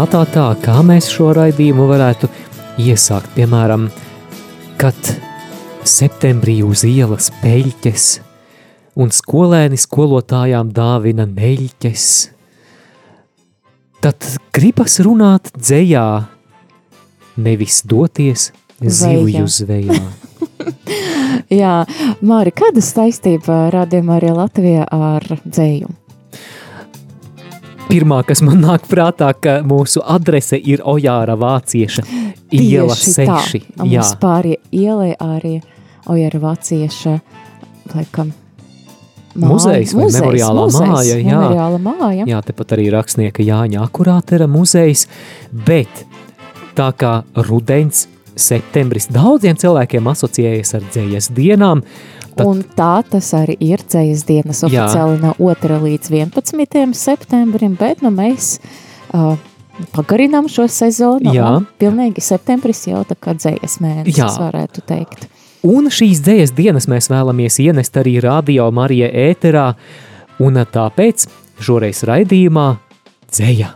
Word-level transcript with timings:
Tā, 0.00 0.22
tā, 0.32 0.46
kā 0.64 0.78
mēs 0.80 1.10
šo 1.12 1.26
raidījumu 1.36 1.84
varētu 1.90 2.30
iesākt, 2.80 3.34
piemēram, 3.34 3.84
kad 4.80 4.96
septembrī 5.84 6.54
uz 6.64 6.86
ielas 6.88 7.28
peļķes 7.42 8.06
un 8.96 9.12
skolēni 9.12 9.76
skolotājām 9.76 10.72
dāvina 10.72 11.28
neļķes, 11.28 12.06
tad 14.00 14.24
gribas 14.56 14.96
runāt 15.04 15.52
dzējā, 15.60 16.06
nevis 17.44 17.82
doties 17.84 18.50
zivju 18.80 19.46
zvejā. 19.52 20.00
Jā, 21.60 21.76
Māri, 22.24 22.56
kāda 22.56 22.80
saistība 22.82 23.66
rādījumā 23.76 24.16
arī 24.16 24.32
Latvijā 24.32 24.88
ar 24.88 25.28
dzējumu? 25.44 26.09
Pirmā, 27.90 28.20
kas 28.26 28.42
man 28.46 28.60
nāk 28.62 28.86
prātā, 28.90 29.32
ka 29.34 29.60
mūsu 29.66 30.02
adrese 30.06 30.58
ir 30.58 30.82
Ojāra 30.86 31.36
Vācieša 31.40 32.04
iela 32.54 32.94
Tieši 32.94 33.14
tā. 33.26 33.38
6. 33.50 33.70
Un 33.80 33.90
Jā, 33.90 34.02
Mums 34.02 34.12
pāri 34.22 34.56
ielai 34.74 35.12
arī 35.18 35.56
Ojara 36.10 36.40
Vācieša, 36.42 37.16
laikam, 37.94 38.30
māja. 39.34 39.50
Muzejs 39.52 39.94
vai 39.94 40.06
memoriālā 40.10 40.68
māja, 40.74 41.18
jā. 41.18 41.34
Memoriāla 41.34 41.82
māja. 41.82 42.28
jā, 42.30 42.40
tepat 42.46 42.76
arī 42.78 42.88
rakstnieka 42.94 43.44
Jāņa 43.46 43.84
Akurātera 43.84 44.48
muzejs, 44.50 45.06
bet 45.52 46.06
tā 46.78 46.90
kā 46.98 47.20
rudens, 47.46 48.06
septembris 48.40 49.08
daudziem 49.12 49.58
cilvēkiem 49.58 50.06
asociējas 50.10 50.74
ar 50.78 50.86
dzējas 50.88 51.30
dienām, 51.36 51.82
Tad- 52.40 52.48
Un 52.50 52.62
tā 52.76 52.90
tas 53.10 53.28
arī 53.36 53.56
ir 53.60 53.84
dzējas 53.84 54.24
dienas 54.28 54.62
Jā. 54.64 54.86
oficiāli 54.88 55.20
no 55.20 55.34
2. 55.38 55.78
līdz 55.84 56.10
11. 56.10 56.94
septembrim, 56.96 57.76
bet 57.78 58.00
nu 58.02 58.10
mēs 58.14 58.56
uh, 59.14 59.36
pagarinām 59.96 60.48
šo 60.50 60.66
sezonu. 60.68 61.32
Jā. 61.36 61.52
Pilnīgi 61.80 62.20
septembris 62.24 62.86
jau 62.88 63.04
tā 63.08 63.16
kā 63.20 63.34
dzējas 63.36 63.78
mēnesis, 63.84 64.18
Jā. 64.18 64.30
varētu 64.40 64.84
teikt. 64.88 65.28
Un 65.62 65.90
šīs 65.92 66.22
dzējas 66.24 66.54
dienas 66.56 66.86
mēs 66.88 67.10
vēlamies 67.12 67.58
ienest 67.60 67.96
arī 68.00 68.16
radio 68.24 68.70
Marija 68.72 69.10
ēterā, 69.12 69.74
un 70.40 70.54
tāpēc 70.56 71.26
šoreiz 71.60 72.00
raidījumā 72.08 72.68
dzēja. 73.30 73.74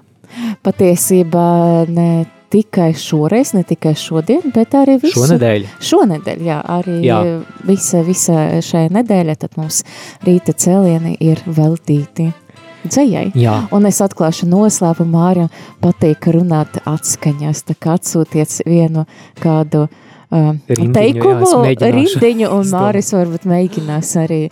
Patiesībā 0.64 1.48
ne 1.92 2.24
tikai 2.54 2.92
šoreiz, 2.98 3.52
ne 3.56 3.64
tikai 3.66 3.94
šodien, 3.98 4.52
bet 4.54 4.76
arī 4.78 4.98
visu. 5.02 5.24
Šonedēļ. 5.24 5.66
Šonedēļ, 5.82 6.46
jā, 6.46 6.60
arī 6.76 7.00
Jā. 7.02 7.18
jā. 7.26 7.34
Visa, 7.66 8.04
visa 8.06 8.46
šajā 8.62 8.92
nedēļa, 8.94 9.36
tad 9.42 9.58
mums 9.58 9.82
rīta 10.26 10.54
cēlieni 10.54 11.16
ir 11.24 11.42
veltīti 11.46 12.30
dzējai. 12.84 13.32
Jā, 13.40 13.56
Un 13.74 13.88
es 13.88 14.00
atklāšu 14.04 14.46
noslēpumu 14.50 15.16
Mārim, 15.16 15.50
patīk 15.82 16.28
runāt 16.34 16.78
atskaņās, 16.84 17.64
tā 17.70 17.78
kā 17.80 17.96
atsūtiet 17.98 18.60
vienu 18.68 19.06
kādu 19.42 19.86
um, 19.86 20.60
Rindiņu, 20.68 20.90
jā, 20.90 20.92
teikumu, 20.98 21.50
mēģināšu 21.64 22.20
rindiņu, 22.20 22.52
un. 22.52 22.70
Māris 22.76 23.10
varbūt 23.16 23.48
mēģinās 23.50 24.14
arī 24.24 24.42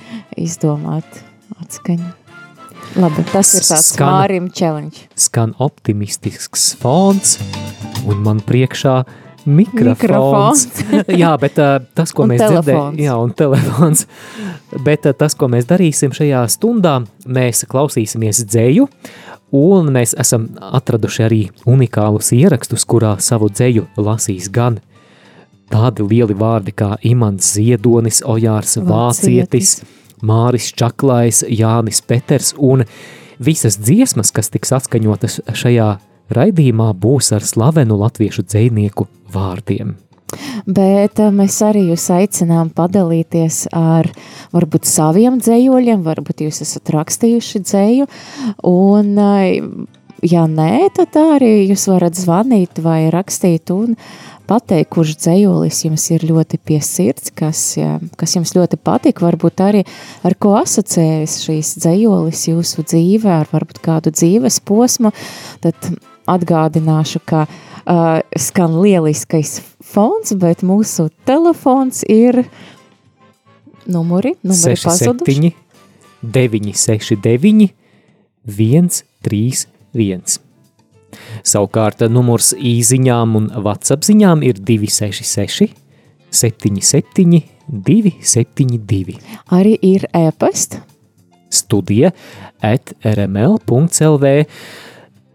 izdomāt 0.40 1.22
atskaņu. 1.60 2.21
Labi, 2.92 3.24
tas 3.32 3.54
ir 3.56 3.64
tāds 3.64 3.88
Skan- 3.94 4.10
Mārim 4.12 4.48
challenge. 4.52 5.06
skan 5.16 5.54
optimistisks 5.58 6.74
fons, 6.80 7.38
un 8.04 8.20
man 8.24 8.42
priekšā 8.44 9.02
mikrofons. 9.48 10.66
jā, 11.22 11.30
bet 11.40 11.56
uh, 11.58 11.78
tas, 11.96 12.12
ko 12.12 12.26
mēs 12.28 12.42
dzirdējām, 12.44 13.00
jā, 13.00 13.16
un 13.18 13.32
telefons. 13.36 14.06
Bet 14.86 15.04
uh, 15.04 15.12
tas, 15.12 15.34
ko 15.36 15.50
mēs 15.52 15.66
darīsim 15.68 16.14
šajā 16.16 16.46
stundā, 16.48 16.94
mēs 17.28 17.66
klausīsimies 17.68 18.44
dzēju, 18.48 18.86
un 19.58 19.90
mēs 19.92 20.14
esam 20.16 20.46
atraduši 20.56 21.26
arī 21.26 21.40
unikālus 21.68 22.32
ierakstus, 22.32 22.86
kurā 22.88 23.18
savu 23.20 23.50
dzēju 23.52 23.88
lasīs 24.00 24.48
gan 24.52 24.78
tādi 25.72 26.04
lieli 26.08 26.36
vārdi 26.36 26.72
kā 26.76 26.94
Imants 27.08 27.54
Ziedonis, 27.56 28.22
Ojārs 28.24 28.78
Vācietis, 28.80 29.82
Māris 30.22 30.70
Čaklais, 30.78 31.42
Jānis 31.50 32.02
Peters 32.06 32.52
un 32.58 32.86
visas 33.42 33.78
dziesmas, 33.80 34.30
kas 34.34 34.52
tiks 34.54 34.72
atskaņotas 34.78 35.40
šajā 35.58 35.90
raidījumā, 36.32 36.92
būs 36.94 37.32
ar 37.36 37.44
slavenu 37.44 37.98
latviešu 38.00 38.46
dzējnieku 38.46 39.08
vārdiem. 39.34 39.96
Bet 40.66 41.20
eh, 41.20 41.32
mēs 41.34 41.58
arī 41.64 41.86
jūs 41.90 42.06
aicinām 42.14 42.70
padalīties 42.72 43.66
ar 43.76 44.08
varbūt 44.54 44.88
saviem 44.88 45.40
dzējoļiem, 45.42 46.04
varbūt 46.06 46.46
jūs 46.46 46.62
esat 46.64 46.92
rakstījuši 46.94 47.62
dzēju, 47.66 48.06
un 48.70 49.10
eh, 49.20 49.58
ja 50.22 50.46
nē, 50.48 50.88
tad 50.96 51.18
arī 51.18 51.66
jūs 51.66 51.88
varat 51.90 52.16
zvanīt 52.18 52.80
vai 52.84 53.10
rakstīt 53.12 53.74
un 53.74 53.96
pateikt, 54.48 54.90
kurš 54.92 55.16
dzējolis 55.22 55.82
jums 55.86 56.06
ir 56.14 56.26
ļoti 56.28 56.60
pie 56.62 56.78
sirds, 56.84 57.32
kas, 57.36 57.64
kas 58.20 58.36
jums 58.36 58.54
ļoti 58.56 58.78
patīk, 58.82 59.22
varbūt 59.24 59.62
arī 59.64 59.82
ar 60.26 60.36
ko 60.40 60.54
asociējas 60.60 61.40
šīs 61.46 61.74
dzējolis 61.82 62.46
jūsu 62.50 62.86
dzīvē, 62.86 63.40
ar 63.42 63.52
varbūt 63.52 63.82
kādu 63.84 64.14
dzīves 64.14 64.60
posmu, 64.68 65.12
tad 65.64 65.76
atgādināšu, 66.30 67.22
ka 67.26 67.46
uh, 67.48 68.20
skan 68.38 68.78
lieliskais 68.82 69.58
fons, 69.82 70.34
bet 70.38 70.62
mūsu 70.66 71.08
telefons 71.28 72.04
ir 72.06 72.44
numuri, 73.86 74.36
numuri 74.42 74.78
pazuduši. 74.78 75.52
67, 76.22 76.22
969, 76.22 77.72
131. 78.46 80.51
Savukārt 81.42 82.04
numurs 82.10 82.52
īsiņām 82.54 83.36
un 83.38 83.50
WhatsApp 83.56 84.06
ziņām 84.06 84.44
ir 84.46 84.60
266, 84.62 85.72
77, 86.30 87.42
272. 87.68 89.18
Arī 89.52 89.76
ir 89.82 90.06
ēpast. 90.14 90.80
Studija 91.52 92.14
at 92.64 92.94
rml.clv. 93.04 94.30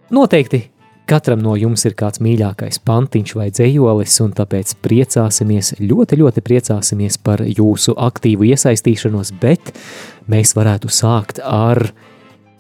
Noteikti 0.10 0.64
katram 1.08 1.40
no 1.44 1.56
jums 1.60 1.86
ir 1.88 1.96
kāds 1.98 2.20
mīļākais 2.24 2.82
pantiņš 2.88 3.34
vai 3.38 3.48
dzējolis, 3.54 4.18
un 4.26 4.34
tāpēc 4.36 4.74
priecāsimies, 4.84 5.76
ļoti, 5.80 6.20
ļoti 6.20 6.44
priecāsimies 6.44 7.20
par 7.24 7.44
jūsu 7.48 7.96
aktīvu 8.08 8.50
iesaistīšanos, 8.52 9.34
bet 9.42 9.72
mēs 10.32 10.56
varētu 10.58 10.92
sākt 10.92 11.40
ar 11.44 11.90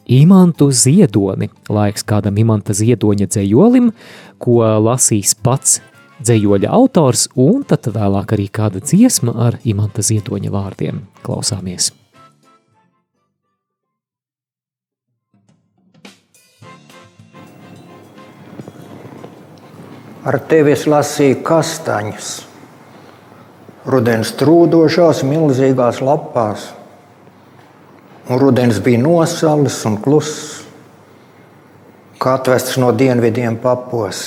Imantu 0.08 0.72
Ziedoni. 0.72 1.50
Laiks 1.70 2.06
kādam 2.08 2.40
Imanta 2.40 2.72
Ziedoņa 2.72 3.28
dzējolim, 3.28 3.92
ko 4.40 4.62
lasīs 4.80 5.36
pats 5.36 5.82
dzējoļa 6.24 6.72
autors, 6.74 7.28
un 7.36 7.66
tad 7.68 7.90
vēlāk 7.92 8.34
arī 8.38 8.48
kāda 8.48 8.82
dziesma 8.82 9.36
ar 9.48 9.60
Imanta 9.68 10.06
Ziedoņa 10.06 10.54
vārdiem. 10.54 11.04
Klausāmies! 11.28 11.92
Ar 20.28 20.42
tevi 20.44 20.74
es 20.76 20.82
lasīju 20.92 21.38
kastaņus, 21.48 22.32
rudens 23.88 24.34
trūdošās, 24.36 25.22
milzīgās 25.24 26.02
lapās. 26.04 26.74
Un 28.28 28.40
rudens 28.42 28.82
bija 28.84 29.00
nosalis 29.00 29.78
un 29.88 29.96
kluss, 30.04 30.64
kā 32.20 32.34
atvests 32.36 32.76
no 32.82 32.90
dienvidiem 32.92 33.56
papos. 33.64 34.20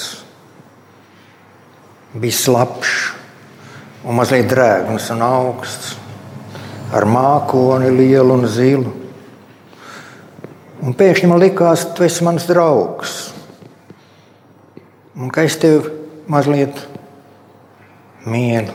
Bija 2.17 2.38
slapjš 2.38 2.94
un 4.08 4.17
mazliet 4.17 4.49
drēgns 4.49 5.11
un 5.12 5.20
augsts, 5.26 5.93
ar 6.97 7.05
mākoni 7.05 7.91
lielu 7.93 8.38
un 8.38 8.49
zilu. 8.49 8.94
Un 10.81 10.96
pēkšņi 10.96 11.29
man 11.29 11.43
likās, 11.43 11.85
tu 11.93 12.06
esi 12.06 12.25
mans 12.25 12.49
draugs. 12.49 13.19
Un 15.20 15.29
ka 15.29 15.44
es 15.44 15.58
tev 15.61 15.91
mazliet 16.31 16.87
mīlu. 18.25 18.73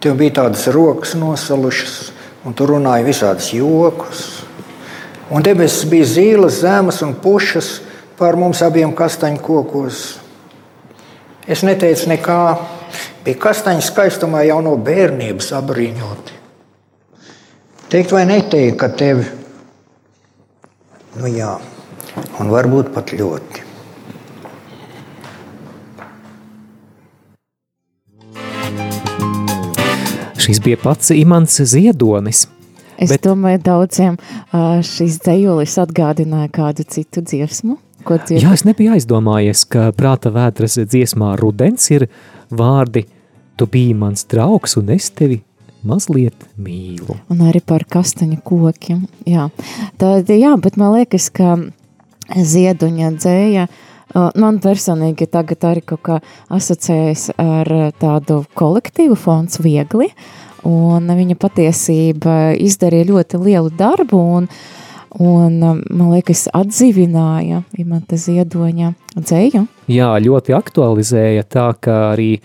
Tev 0.00 0.16
bija 0.16 0.38
tādas 0.40 0.64
rokas 0.72 1.12
nosalušas, 1.16 2.13
un 2.44 2.54
tu 2.56 2.66
runāji 2.68 3.06
visādus 3.06 3.50
jokus. 3.56 4.24
Un 5.32 5.42
debesis 5.44 5.88
bija 5.88 6.06
zīles, 6.08 6.60
zemes 6.60 7.00
un 7.04 7.14
pušas 7.16 7.78
pār 8.18 8.36
mums 8.38 8.60
abiem 8.62 8.92
kastaņu 8.94 9.40
kokos. 9.42 10.04
Es 11.48 11.64
neteicu 11.64 12.08
nekā, 12.12 12.38
bija 13.24 13.40
kastaņu 13.40 13.84
skaistumā 13.84 14.44
jau 14.48 14.60
no 14.64 14.76
bērnības 14.80 15.50
apbrīņoti. 15.58 16.40
Teikt 17.92 18.14
vai 18.14 18.24
neteikt, 18.28 18.78
ka 18.80 18.88
tevi, 18.90 19.26
nu 21.20 21.30
jā, 21.30 21.52
un 22.40 22.50
varbūt 22.52 22.90
pat 22.94 23.12
ļoti. 23.16 23.63
Šis 30.44 30.60
bija 30.60 30.76
pats 30.82 31.10
Imants 31.14 31.60
Ziedonis. 31.72 32.44
Es 33.00 33.10
Bet... 33.10 33.24
domāju, 33.24 33.62
daudziem 33.64 34.18
šis 34.84 35.18
dzējolis 35.24 35.78
atgādināja 35.82 36.50
kādu 36.52 36.84
citu 36.84 37.24
dziesmu. 37.24 37.78
Jā, 38.04 38.50
es 38.52 38.66
nebiju 38.68 38.92
aizdomājies, 38.98 39.62
ka 39.72 39.88
prāta 39.96 40.28
vētras 40.28 40.76
dziesmā 40.76 41.30
rudens 41.40 41.88
ir 41.94 42.10
vārdi 42.52 43.06
Tu 43.56 43.66
biji 43.70 43.94
mans 43.94 44.24
draugs 44.26 44.74
un 44.76 44.88
es 44.90 45.12
tevi 45.14 45.38
mazliet 45.86 46.46
mīlu. 46.58 47.14
Un 47.30 47.44
arī 47.46 47.60
par 47.62 47.84
kastaņu 47.86 48.40
kokiem. 48.42 49.04
Jā, 49.30 49.46
Tad, 50.00 50.28
jā 50.28 50.54
bet 50.58 50.78
man 50.80 50.96
liekas, 50.96 51.28
ka 51.30 51.54
zieduņa 52.34 53.12
dzēja 53.14 53.68
man 54.12 54.60
personīgi 54.62 55.28
tagad 55.30 55.64
arī 55.70 55.82
kaut 55.86 56.02
kā 56.06 56.18
asociējas 56.54 57.30
ar 57.40 57.70
tādu 58.00 58.42
kolektīvu 58.58 59.16
fonds 59.18 59.60
viegli, 59.64 60.10
un 60.68 61.10
viņa 61.10 61.36
patiesība 61.40 62.54
izdarīja 62.60 63.10
ļoti 63.10 63.40
lielu 63.42 63.72
darbu, 63.78 64.20
un, 64.38 64.48
un 65.20 65.58
man 65.60 66.12
liekas, 66.12 66.46
atdzīvināja 66.54 67.64
Imanta 67.80 68.18
Ziedoņa 68.20 68.94
dzēju. 69.18 69.66
Jā, 69.92 70.12
ļoti 70.24 70.56
aktualizēja 70.56 71.44
tā, 71.48 71.70
ka 71.80 71.98
arī 72.12 72.38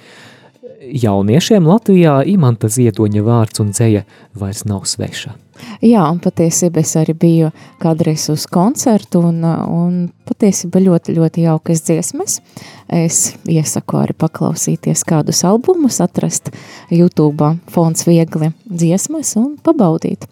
jauniešiem 0.80 1.68
Latvijā 1.68 2.20
Imanta 2.30 2.72
Ziedoņa 2.72 3.24
vārds 3.26 3.62
un 3.64 3.72
dzēja 3.76 4.06
vairs 4.38 4.66
nav 4.70 4.88
sveša. 4.90 5.36
Jā, 5.84 6.04
un 6.10 6.20
patiesībā 6.24 6.82
es 6.84 6.96
arī 7.00 7.16
biju 7.18 7.52
kādreiz 7.82 8.28
uz 8.32 8.46
koncertu, 8.52 9.22
un, 9.30 9.44
un 9.44 9.94
patiesībā 10.28 10.82
ļoti, 10.84 11.16
ļoti 11.18 11.46
jaukas 11.46 11.84
dziesmas. 11.88 12.40
Es 12.88 13.22
iesaku 13.50 14.02
arī 14.02 14.16
paklausīties 14.20 15.06
kādus 15.08 15.44
albumus, 15.48 16.02
atrast 16.04 16.52
YouTube 16.92 17.54
fons 17.72 18.06
viegli 18.08 18.52
dziesmas 18.66 19.36
un 19.40 19.56
pabaudīt. 19.64 20.28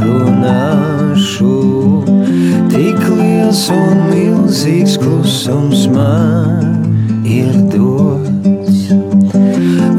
Tik 2.71 3.01
liels 3.19 3.63
un 3.75 3.97
milzīgs 4.13 4.95
klusums 5.03 5.81
man 5.91 6.87
ir 7.27 7.51
dots, 7.75 8.95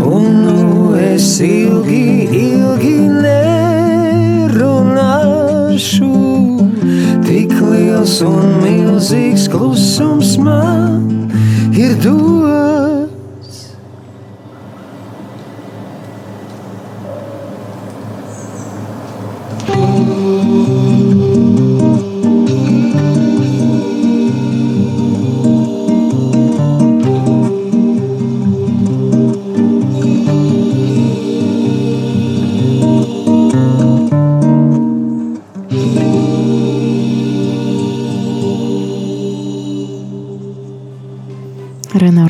un 0.08 0.24
nu 0.46 0.96
es 1.12 1.28
ilgi, 1.44 2.32
ilgi 2.46 3.00
nerunāšu. 3.28 4.56
Tik 7.28 7.52
liels 7.60 8.16
un 8.24 8.48
milzīgs 8.64 9.52
klusums 9.52 10.13
ir 11.78 12.04
dots. 12.04 12.93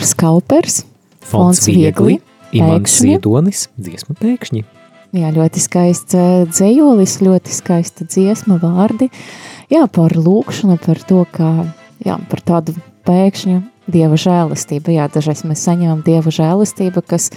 Renārs 0.04 0.18
Kaupers, 0.20 0.82
Fons 1.24 1.62
Viegli, 1.64 2.18
Imants 2.52 2.98
Ziedonis, 3.00 3.70
dziesma 3.80 4.18
pēkšņi. 4.20 4.64
Jā, 5.16 5.30
ļoti 5.32 5.62
skaists 5.64 6.18
eh, 6.20 6.42
dzējolis, 6.50 7.14
ļoti 7.24 7.54
skaista 7.56 8.04
dziesma 8.04 8.58
vārdi. 8.60 9.08
Jā, 9.72 9.86
par 9.88 10.12
lūkšanu, 10.12 10.76
par 10.84 11.00
to, 11.08 11.22
kā, 11.32 11.52
jā, 12.04 12.18
par 12.28 12.44
tādu 12.44 12.76
pēkšņu 13.08 13.62
dieva 13.96 14.20
žēlastību. 14.20 14.92
Jā, 14.98 15.08
dažreiz 15.14 15.46
mēs 15.48 15.64
saņemam 15.70 16.04
dieva 16.04 16.36
žēlastību, 16.36 17.06
kas, 17.08 17.30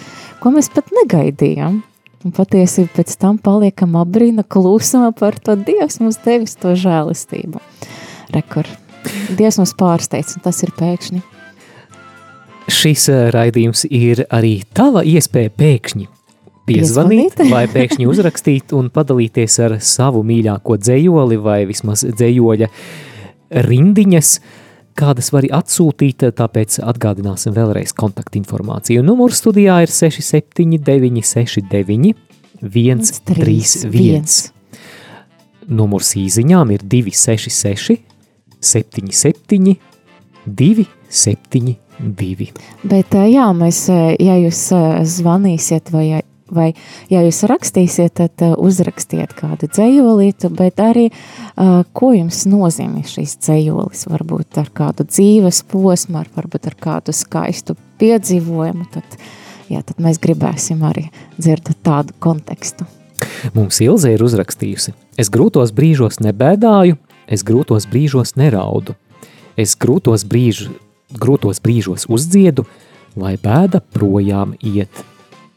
ko 0.43 0.51
mēs 0.57 0.73
pat 0.75 0.91
negaidījām. 1.05 1.79
Un 2.27 2.35
patiesībā 2.35 2.97
pēc 2.99 3.15
tam 3.23 3.39
paliekam 3.39 3.95
abrīna 4.03 4.43
klusumā 4.43 5.13
par 5.15 5.39
to 5.39 5.55
Dievs 5.55 6.03
mums 6.03 6.19
devis 6.27 6.59
to 6.59 6.75
žēlistību. 6.75 7.63
Rekur. 8.35 8.67
Dievs 9.39 9.63
mums 9.63 9.79
pārsteidz, 9.79 10.35
un 10.35 10.49
tas 10.51 10.65
ir 10.67 10.75
pēkšņi. 10.75 11.23
Šis 12.67 13.07
eh, 13.13 13.29
raidījums 13.35 13.85
ir 13.95 14.25
arī 14.35 14.59
tava 14.75 15.05
iespēja 15.07 15.53
pēkšņi 15.55 16.07
piezvanīt, 16.67 17.39
vai 17.51 17.65
pēkšņi 17.71 18.09
uzrakstīt 18.11 18.75
un 18.75 18.89
padalīties 18.91 19.59
ar 19.63 19.77
savu 19.85 20.25
mīļāko 20.27 20.79
dzējoli 20.83 21.39
vai 21.43 21.61
vismaz 21.69 22.03
dzējoļa 22.09 22.69
rindiņas, 23.69 24.33
kādas 24.99 25.31
var 25.31 25.47
atsūtīt, 25.61 26.27
tāpēc 26.35 26.81
atgādināsim 26.83 27.55
vēlreiz 27.55 27.95
kontaktinformāciju. 27.95 29.05
Numurs 29.07 29.39
studijā 29.45 29.79
ir 29.87 29.95
679 29.95 31.23
69 31.23 32.15
131. 32.67 34.51
Numurs 35.67 36.15
īziņām 36.19 36.75
ir 36.75 36.83
266 36.83 38.03
77 38.67 39.77
272. 42.01 42.53
Bet, 42.85 43.15
ā, 43.17 43.27
jā, 43.31 43.51
mēs, 43.57 43.87
ā, 43.93 44.15
ja 44.21 44.37
jūs 44.41 44.61
ā, 44.75 44.83
zvanīsiet 45.09 45.91
vai, 45.95 46.23
vai 46.53 46.69
ja 47.11 47.23
jūs 47.25 47.43
rakstīsiet, 47.49 48.21
tad 48.21 48.45
uzrakstiet 48.57 49.35
kādu 49.37 49.69
dzējolītu, 49.71 50.51
bet 50.57 50.83
arī, 50.83 51.09
ko 51.97 52.13
jums 52.15 52.45
nozīmē 52.49 53.03
šīs 53.07 53.39
dzējolis, 53.43 54.07
varbūt 54.13 54.61
ar 54.63 54.71
kādu 54.77 55.07
dzīves 55.09 55.65
posmu, 55.71 56.21
ar, 56.23 56.31
varbūt 56.37 56.71
ar 56.71 56.79
kādu 56.79 57.17
skaistu 57.17 57.77
piedzīvojumu, 58.01 58.87
tad, 58.95 59.19
jā, 59.73 59.83
tad 59.83 60.03
mēs 60.03 60.21
gribēsim 60.23 60.85
arī 60.87 61.09
dzirdēt 61.39 61.83
tādu 61.87 62.17
kontekstu. 62.23 62.87
Mums 63.57 63.81
Ilze 63.81 64.11
ir 64.13 64.21
uzrakstījusi: 64.21 64.93
Es 65.17 65.31
grūtos 65.33 65.73
brīžos 65.73 66.21
nebēdāju, 66.21 66.99
es 67.33 67.45
grūtos 67.47 67.89
brīžos 67.89 68.35
neraudu. 68.37 68.93
Es 69.57 69.73
grūtos, 69.81 70.27
brīž, 70.29 70.67
grūtos 71.15 71.61
brīžos 71.63 72.09
uzdziedu, 72.13 72.67
lai 73.17 73.37
bēda 73.41 73.83
projām 73.95 74.55
iet. 74.61 75.05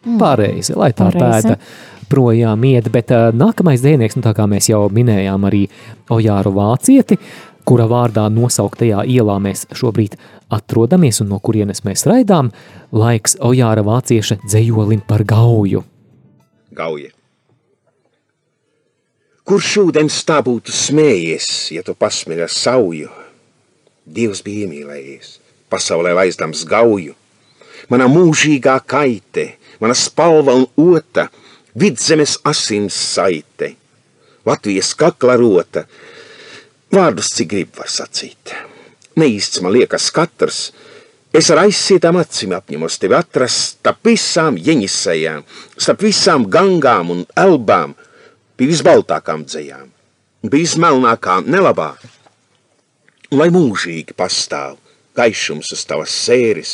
Mm. 0.06 0.18
Pareizi, 0.22 0.75
lai 0.79 0.91
tā 0.96 1.10
Pareizi. 1.12 1.56
bēda 1.56 2.08
projām 2.10 2.63
iet, 2.65 2.89
bet 2.94 3.12
uh, 3.13 3.29
nākamais 3.36 3.84
dēnieks, 3.84 4.18
nu 4.18 4.25
tā 4.25 4.34
kā 4.38 4.48
mēs 4.50 4.70
jau 4.72 4.88
minējām 4.94 5.46
arī 5.50 5.65
Ojāru 6.13 6.53
Vācieti, 6.56 7.20
kura 7.68 7.86
vārdā 7.89 8.25
nosauktajā 8.34 9.03
ielā 9.06 9.36
mēs 9.44 9.68
šobrīd 9.77 10.15
atrodamies 10.56 11.22
un 11.22 11.29
no 11.36 11.38
kurienes 11.44 11.84
mēs 11.86 12.08
raidām, 12.10 12.50
laiks 12.96 13.38
Ojāra 13.46 13.86
Vācieša 13.86 14.39
dzējolim 14.46 15.03
par 15.06 15.25
gauju. 15.27 15.84
Gauja. 16.74 17.13
Kur 19.50 19.62
šodien 19.65 20.10
tā 20.10 20.44
būtu 20.46 20.74
smējies, 20.74 21.46
ja 21.74 21.82
tu 21.86 21.96
pasmēji 21.98 22.46
ar 22.46 22.51
sauju? 22.53 23.10
Dievs 24.10 24.42
bija 24.46 24.66
iemīlējies, 24.66 25.36
pasaulē 25.70 26.16
laizdams 26.18 26.63
gauju. 26.70 27.13
Mana 27.89 28.08
mūžīgā 28.10 28.80
kaite, 28.89 29.46
mana 29.82 29.96
spalva 29.98 30.56
un 30.58 30.66
ota, 30.82 31.28
vidzemes 31.78 32.38
asins 32.50 32.98
saite, 32.98 33.75
Latvijas 34.50 34.96
kakla 34.98 35.36
rota, 35.38 35.86
vārdus 36.94 37.30
cik 37.36 37.50
grib 37.54 37.78
var 37.78 37.89
sacīt. 37.92 38.54
Neīsts 39.20 39.62
man 39.62 39.75
liekas 39.75 40.10
katrs, 40.16 40.60
es 41.36 41.50
ar 41.54 41.66
aizsietām 41.66 42.18
acīm 42.18 42.56
apņemos 42.58 42.98
tevi 43.01 43.18
atrast 43.18 43.75
starp 43.78 44.10
visām 44.10 44.58
jeņisējām, 44.58 45.44
starp 45.78 46.06
visām 46.08 46.48
gangām 46.50 47.13
un 47.13 47.25
elbām, 47.38 47.94
pie 48.58 48.70
visbaltākām 48.72 49.46
dzējām, 49.46 49.92
pie 50.50 50.56
vismelnākām 50.63 51.51
nelabā. 51.51 51.94
Lai 53.30 53.52
mūžīgi 53.54 54.16
pastāv 54.18 54.80
gaišums 55.14 55.68
uz 55.76 55.84
tavas 55.86 56.14
sēris, 56.26 56.72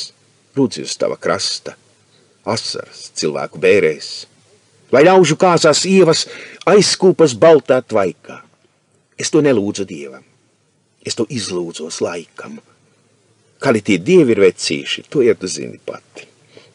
rudzi 0.56 0.86
uz 0.88 0.94
tava 0.96 1.18
krasta, 1.20 1.74
asaras 2.48 3.10
cilvēku 3.20 3.60
bērēs, 3.60 4.12
lai 4.96 5.02
ļaužu 5.04 5.36
kāzās 5.42 5.82
ievas 5.90 6.24
aizkūpas 6.72 7.34
baltā 7.36 7.82
tvaikā. 7.84 8.38
Es 9.20 9.34
to 9.34 9.42
nelūdzu 9.44 9.84
dievam, 9.90 10.24
es 11.04 11.20
to 11.20 11.26
izlūdzos 11.28 12.00
laikam. 12.06 12.62
Kādi 13.60 13.84
tie 13.84 14.00
dievi 14.00 14.32
ir 14.36 14.44
vecīši, 14.46 15.06
to 15.12 15.26
ir 15.28 15.36
tu 15.40 15.52
zini 15.52 15.80
pati. 15.84 16.24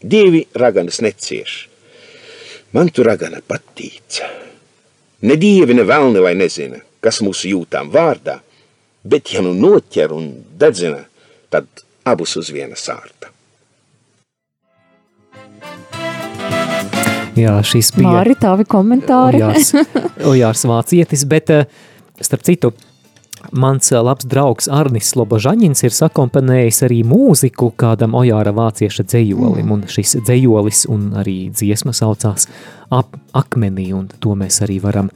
Dievi 0.01 0.45
raganas 0.61 1.01
necieš. 1.01 1.57
Man 2.77 2.93
tu 2.93 3.05
ragana 3.05 3.41
patīca. 3.41 4.29
Ne 5.25 5.41
dievi, 5.41 5.73
ne 5.77 5.89
velni 5.89 6.21
vai 6.21 6.37
nezina, 6.37 6.81
kas 7.01 7.25
mūsu 7.25 7.49
jūtām 7.49 7.89
vārdā, 7.93 8.41
bet 9.02 9.33
ja 9.35 9.45
nu 9.45 9.54
noķer 9.57 10.12
un 10.14 10.30
dedzina, 10.59 11.04
tad 11.50 11.66
abus 12.09 12.37
uz 12.40 12.50
viena 12.54 12.78
sārta. 12.78 13.30
Jā, 17.38 17.57
šis 17.64 17.92
bija 17.95 18.11
Māri, 18.11 18.37
tavi 18.38 18.66
komentāri. 18.69 19.40
Ojārs, 20.30 20.64
Vācietis, 20.69 21.25
bet 21.30 21.52
eh, 21.54 21.66
starp 22.21 22.45
citu, 22.45 22.73
mans 23.52 23.92
eh, 23.92 24.00
labs 24.02 24.26
draugs 24.28 24.69
Arnis 24.73 25.12
Slobožaņins 25.14 25.85
ir 25.87 25.95
sakomponējis 25.97 26.83
arī 26.88 27.00
mūziku 27.07 27.71
kādam 27.80 28.16
Ojāra 28.19 28.52
Vācieša 28.57 29.07
dzējolim, 29.09 29.73
un 29.73 29.87
šis 29.88 30.19
dzējolis 30.26 30.85
un 30.92 31.11
arī 31.23 31.38
dziesma 31.54 31.95
saucās 31.97 32.50
ap 32.92 33.16
akmenī, 33.38 33.90
un 33.97 34.11
to 34.21 34.35
mēs 34.37 34.61
arī 34.66 34.80
varam 34.83 35.12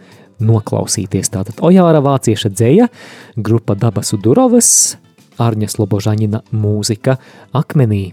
noklausīties. 0.46 1.32
Tātad 1.34 1.62
Ojāra 1.64 2.02
Vācieša 2.04 2.52
dzēja, 2.52 2.90
grupa 3.36 3.76
Dabas 3.78 4.14
Udurovas, 4.16 4.70
Arņa 5.40 5.70
Slobožaņina 5.72 6.44
mūzika 6.54 7.18
akmenī. 7.56 8.12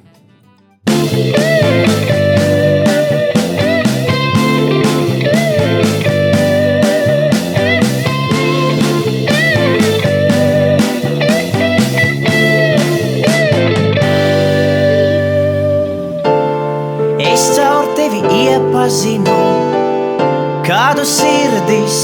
Es 17.22 17.44
caur 17.56 17.94
tevi 17.96 18.24
iepazinu, 18.42 19.38
kādu 20.66 21.06
sirdi 21.06 21.61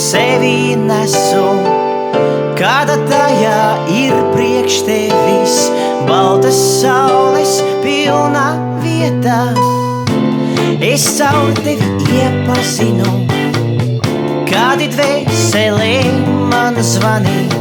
sevi 0.08 0.76
nesu, 0.80 1.44
kāda 2.56 2.96
tajā 3.10 3.64
ir 3.92 4.14
priekš 4.32 4.78
tevis, 4.88 5.56
baltas 6.08 6.60
saules 6.80 7.58
pilna 7.84 8.46
vieta. 8.84 9.40
Es 10.88 11.10
caur 11.18 11.52
tevi 11.60 11.90
iepazinu, 12.22 13.10
kādi 14.48 14.88
dvēselē 14.94 15.92
man 16.54 16.80
zvanīt, 16.80 17.58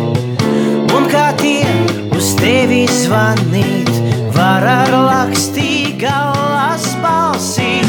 un 0.94 1.08
kā 1.10 1.32
tie 1.42 1.66
uz 2.14 2.30
tevi 2.38 2.84
zvanīt, 3.00 3.90
var 4.36 4.68
ar 4.76 4.94
lakstīgās 5.08 6.92
balsī. 7.02 7.80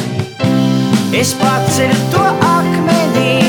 Es 1.18 1.36
paceļu 1.38 2.02
to 2.14 2.26
akmenī, 2.56 3.47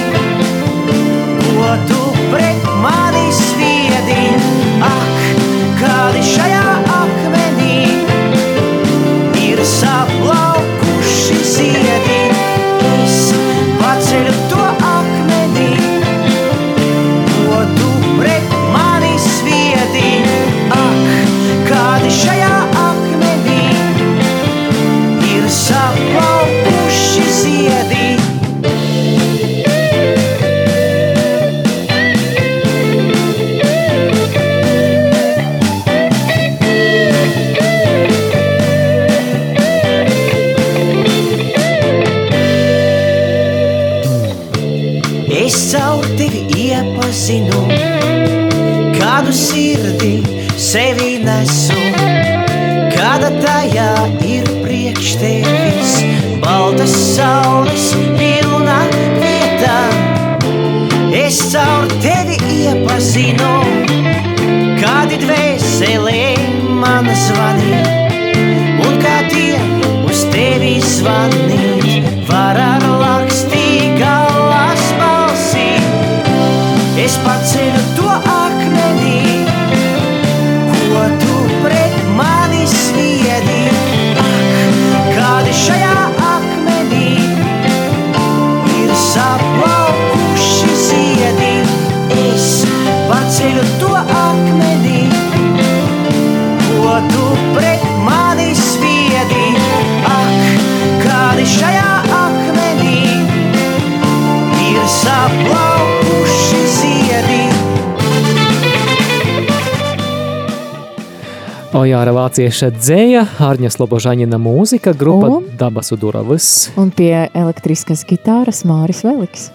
Ojāra 111.76 112.14
vācieša 112.16 112.70
dzēja, 112.72 113.26
Ārņa 113.44 113.68
Slobožaņina 113.74 114.38
mūzika, 114.40 114.94
grupa 114.96 115.28
Un? 115.34 115.48
Dabas 115.60 115.92
Uduravas. 115.92 116.46
Un 116.80 116.88
pie 116.96 117.26
elektriskas 117.36 118.06
gitāras 118.08 118.62
Māris 118.64 119.02
Veliks. 119.04 119.50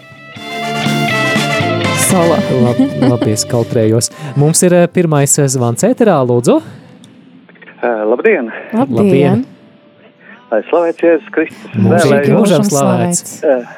Solo. 2.06 2.38
Lab, 2.68 2.78
labi, 3.02 3.32
es 3.34 3.42
kautrējos. 3.50 4.12
Mums 4.38 4.62
ir 4.62 4.76
eh, 4.78 4.86
pirmais 4.94 5.34
eh, 5.42 5.50
zvans 5.50 5.82
ēterā, 5.90 6.20
lūdzu. 6.30 6.60
Uh, 7.82 8.06
labdien! 8.12 8.52
Labdien. 8.78 9.42
Lai 10.54 10.62
slavēts 10.70 11.02
Jēzus 11.08 11.34
Kristus! 11.34 11.76
Mūžīgi 11.82 12.38
mūžam 12.38 12.70
slavēts. 12.70 13.40
uh, 13.42 13.76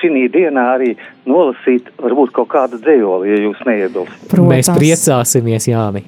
Šī 0.00 0.16
dienā 0.32 0.70
arī 0.78 0.94
nolasīt 1.28 1.92
varbūt 2.00 2.32
kaut 2.40 2.54
kādu 2.56 2.80
dzējoli, 2.80 3.34
ja 3.34 3.44
jūs 3.50 3.64
neiebilstat. 3.68 4.38
Mēs 4.40 4.72
priecāsimies, 4.72 5.68
Jāni. 5.68 6.06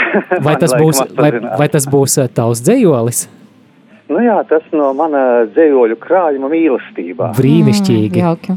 Vai 0.46 0.56
tas 0.60 0.74
būs, 0.74 1.02
vai, 1.16 1.30
vai 1.60 1.68
tas 1.72 1.86
būs 1.90 2.16
tavs 2.34 2.62
dzējolis? 2.66 3.26
Nu 4.10 4.18
jā, 4.24 4.40
tas 4.50 4.64
no 4.74 4.90
mana 4.98 5.46
dzējoļu 5.54 5.96
krājuma 6.02 6.50
mīlestībā. 6.50 7.30
Brīnišķīgi. 7.36 8.18
Mm, 8.18 8.24
jauki. 8.24 8.56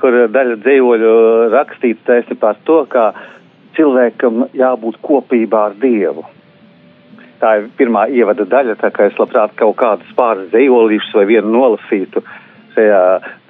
kur 0.00 0.14
daļa 0.32 0.56
dzīvoļu 0.64 1.10
rakstīts 1.52 2.06
taisni 2.06 2.38
par 2.40 2.56
to, 2.64 2.78
ka 2.88 3.10
cilvēkam 3.76 4.46
jābūt 4.56 4.96
kopībā 5.04 5.66
ar 5.68 5.76
Dievu. 5.82 6.24
Tā 7.40 7.54
ir 7.58 7.68
pirmā 7.76 8.06
ievada 8.12 8.44
daļa, 8.48 8.78
tā 8.80 8.90
kā 8.92 9.10
es 9.10 9.18
labprāt 9.20 9.52
kaut 9.60 9.76
kādus 9.80 10.08
pāris 10.16 10.48
dzīvolīšus 10.52 11.14
vai 11.16 11.26
vienu 11.28 11.52
nolasītu 11.54 12.24
šajā, 12.74 13.02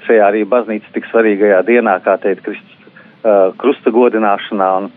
šajā 0.06 0.26
arī 0.26 0.44
baznīcas 0.48 0.92
tik 0.94 1.06
svarīgajā 1.10 1.62
dienā, 1.66 1.96
kā 2.04 2.16
teikt, 2.22 2.44
Kristus 2.46 2.76
uh, 3.22 3.50
krusta 3.58 3.94
godināšanā. 3.94 4.70
Un 4.82 4.90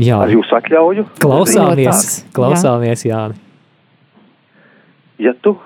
Jā. 0.00 0.20
ar 0.24 0.32
jūsu 0.32 0.56
atļauju? 0.56 1.06
Klausāmies, 1.20 2.04
klausāmies, 2.36 3.04
Jāni. 3.04 3.36
Ja 5.20 5.34
tu 5.44 5.58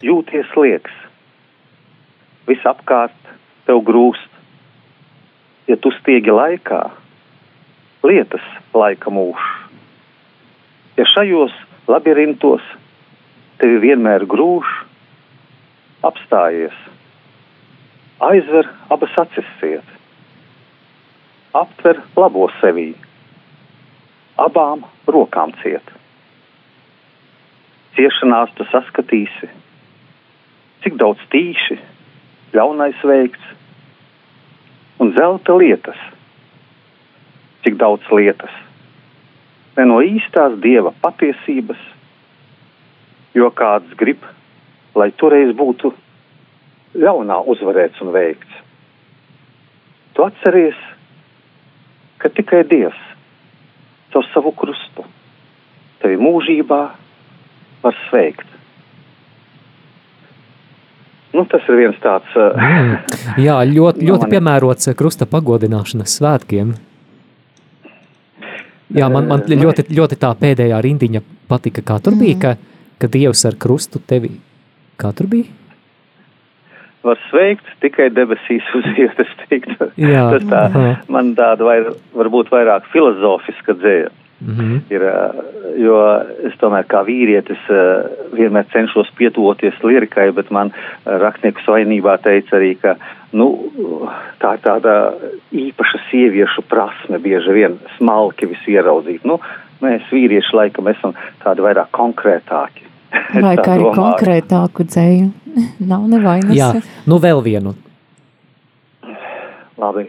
jūties 0.00 0.48
liekas, 0.56 0.94
visapkārt 2.48 3.32
tev 3.66 3.82
grūst, 3.86 4.30
ja 5.68 5.76
tu 5.76 5.92
stiegi 5.98 6.32
laikā, 6.32 6.80
lietas 8.08 8.46
laika 8.74 9.12
mūž. 9.12 9.42
Ja 10.96 11.04
šajos 11.12 11.52
labirintos 11.88 12.64
tevi 13.60 13.78
vienmēr 13.84 14.24
grūž, 14.28 14.66
apstājies, 16.08 16.74
aizver 18.22 18.68
abas 18.90 19.14
acis 19.22 19.48
ciet, 19.60 19.96
aptver 21.54 22.00
labo 22.16 22.48
sevī, 22.60 22.92
abām 24.42 24.84
rokām 25.06 25.52
ciet. 25.62 25.84
Ciešanās 27.96 28.52
tu 28.56 28.66
saskatīsi, 28.70 29.48
cik 30.82 30.96
daudz 31.00 31.22
tīši, 31.32 31.78
ļaunais 32.56 33.00
veikts 33.04 33.52
un 35.02 35.12
zelta 35.16 35.56
lietas, 35.58 35.98
cik 37.64 37.76
daudz 37.80 38.08
lietas, 38.14 38.54
ne 39.76 39.86
no 39.88 40.00
īstās 40.04 40.56
dieva 40.64 40.94
patiesības, 41.04 41.80
jo 43.36 43.50
kāds 43.56 43.92
grib, 44.00 44.24
lai 44.96 45.10
toreiz 45.20 45.54
būtu 45.56 45.92
ļaunā 46.96 47.38
uzvarēts 47.48 48.02
un 48.04 48.12
veikts. 48.12 48.58
Tu 50.12 50.24
atceries, 50.24 50.76
ka 52.20 52.28
tikai 52.28 52.66
Dievs 52.68 53.11
caur 54.12 54.26
savu 54.32 54.52
krustu 54.56 55.04
tevi 56.02 56.18
mūžībā 56.20 56.80
var 57.82 57.98
sveikt. 58.08 58.48
Nu, 61.32 61.46
tas 61.48 61.64
ir 61.70 61.78
viens 61.80 61.98
tāds. 62.02 62.28
Mm. 62.36 62.96
Jā, 63.46 63.56
ļoti, 63.64 64.04
ļoti 64.08 64.28
piemērots 64.34 64.90
eh, 64.90 64.96
krusta 64.98 65.28
pagodināšanas 65.30 66.18
svētkiem. 66.18 66.74
Jā, 68.92 69.08
man, 69.08 69.30
man 69.30 69.40
Eh, 69.46 69.56
ļoti, 69.56 69.86
ļoti 69.96 70.18
tā 70.20 70.34
pēdējā 70.36 70.82
rindiņa 70.84 71.22
patika, 71.48 71.84
kā 71.88 71.96
tur 72.04 72.18
bija, 72.20 72.36
ka, 72.42 72.52
ka 73.00 73.08
Dievs 73.08 73.46
ar 73.48 73.56
krustu 73.56 74.02
tevi, 74.04 74.34
kā 75.00 75.14
tur 75.16 75.30
bija? 75.32 75.48
Var 77.02 77.20
sveikt 77.28 77.68
tikai 77.82 78.10
debesīs 78.14 78.66
uz 78.78 78.88
vietas. 78.96 79.30
teiktu. 79.48 79.90
Jā. 80.00 80.26
Tas 80.32 80.48
tā, 80.48 80.64
man 81.12 81.34
tāda 81.38 81.66
vai, 81.66 81.78
varbūt 82.16 82.52
vairāk 82.52 82.88
filozofiska 82.92 83.76
dzēja. 83.80 84.10
Mhm. 84.42 84.70
Ir, 84.90 85.04
ā, 85.06 85.18
jo 85.78 85.98
es 86.48 86.54
tomēr 86.58 86.86
kā 86.90 87.04
vīrietis 87.06 87.60
vienmēr 88.34 88.66
cenšos 88.72 89.12
pietuvoties 89.18 89.76
lirikai, 89.86 90.32
bet 90.34 90.50
man 90.50 90.72
rakstnieku 91.06 91.62
svainībā 91.62 92.16
teica 92.24 92.58
arī, 92.58 92.72
ka 92.82 92.96
nu, 93.38 93.48
tā 94.42 94.56
ir 94.56 94.64
tāda 94.64 94.96
īpaša 95.54 96.02
sieviešu 96.08 96.66
prasme 96.70 97.22
bieži 97.22 97.54
vien 97.54 97.78
smalki 97.98 98.50
visu 98.50 98.74
ieraudzīt. 98.74 99.22
Nu, 99.28 99.38
mēs 99.82 100.10
vīrieši 100.10 100.58
laikam 100.58 100.90
esam 100.90 101.14
tādi 101.44 101.62
vairāk 101.62 101.92
konkrētāki. 101.94 102.88
Vai 103.44 103.56
kā 103.60 103.76
arī 103.76 103.84
domāju. 103.84 103.96
konkrētāku 104.00 104.88
dzēju? 104.88 105.30
Nav 105.92 106.06
nevainas. 106.10 106.56
Jā, 106.56 106.70
nu 107.06 107.18
vēl 107.22 107.42
vienu. 107.44 107.74
Labi. 109.80 110.06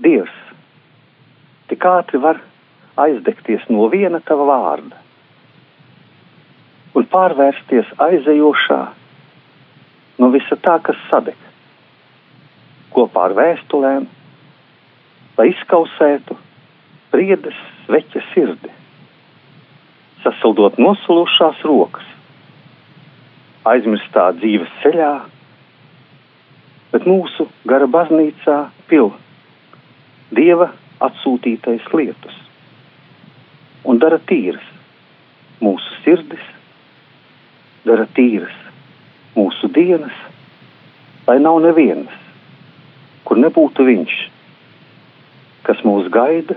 Dievs, 0.00 0.32
tik 1.68 1.84
ātri 1.84 2.20
var 2.22 2.40
aizdegties 3.00 3.66
no 3.68 3.88
viena 3.92 4.22
tava 4.24 4.46
vārda 4.48 4.96
un 6.96 7.06
pārvērsties 7.12 7.90
aizejošā 8.02 8.80
no 10.20 10.30
visa 10.34 10.56
tā, 10.64 10.78
kas 10.84 10.98
sadeg 11.10 11.38
kopā 12.90 13.28
ar 13.28 13.36
vēstulēm, 13.38 14.08
lai 15.38 15.46
izkausētu 15.52 16.36
priedes 17.12 17.58
sveķa 17.84 18.22
sirdi, 18.32 18.72
sasildot 20.24 20.78
nosulušās 20.82 21.62
rokas, 21.68 22.09
aizmirstā 23.68 24.30
dzīves 24.38 24.70
ceļā, 24.82 25.10
bet 26.92 27.06
mūsu 27.08 27.48
gara 27.68 27.88
baznīcā 27.90 28.60
pil 28.90 29.12
Dieva 30.30 30.70
atsūtītais 31.02 31.88
lietus 31.90 32.36
un 33.84 33.98
dara 33.98 34.20
tīras 34.30 34.66
mūsu 35.60 35.96
sirdis, 36.04 36.42
dara 37.84 38.06
tīras 38.16 38.56
mūsu 39.34 39.70
dienas, 39.74 40.16
lai 41.26 41.38
nav 41.42 41.60
nevienas, 41.64 42.14
kur 43.24 43.40
nebūtu 43.40 43.86
viņš, 43.88 44.16
kas 45.66 45.82
mūs 45.86 46.08
gaida 46.14 46.56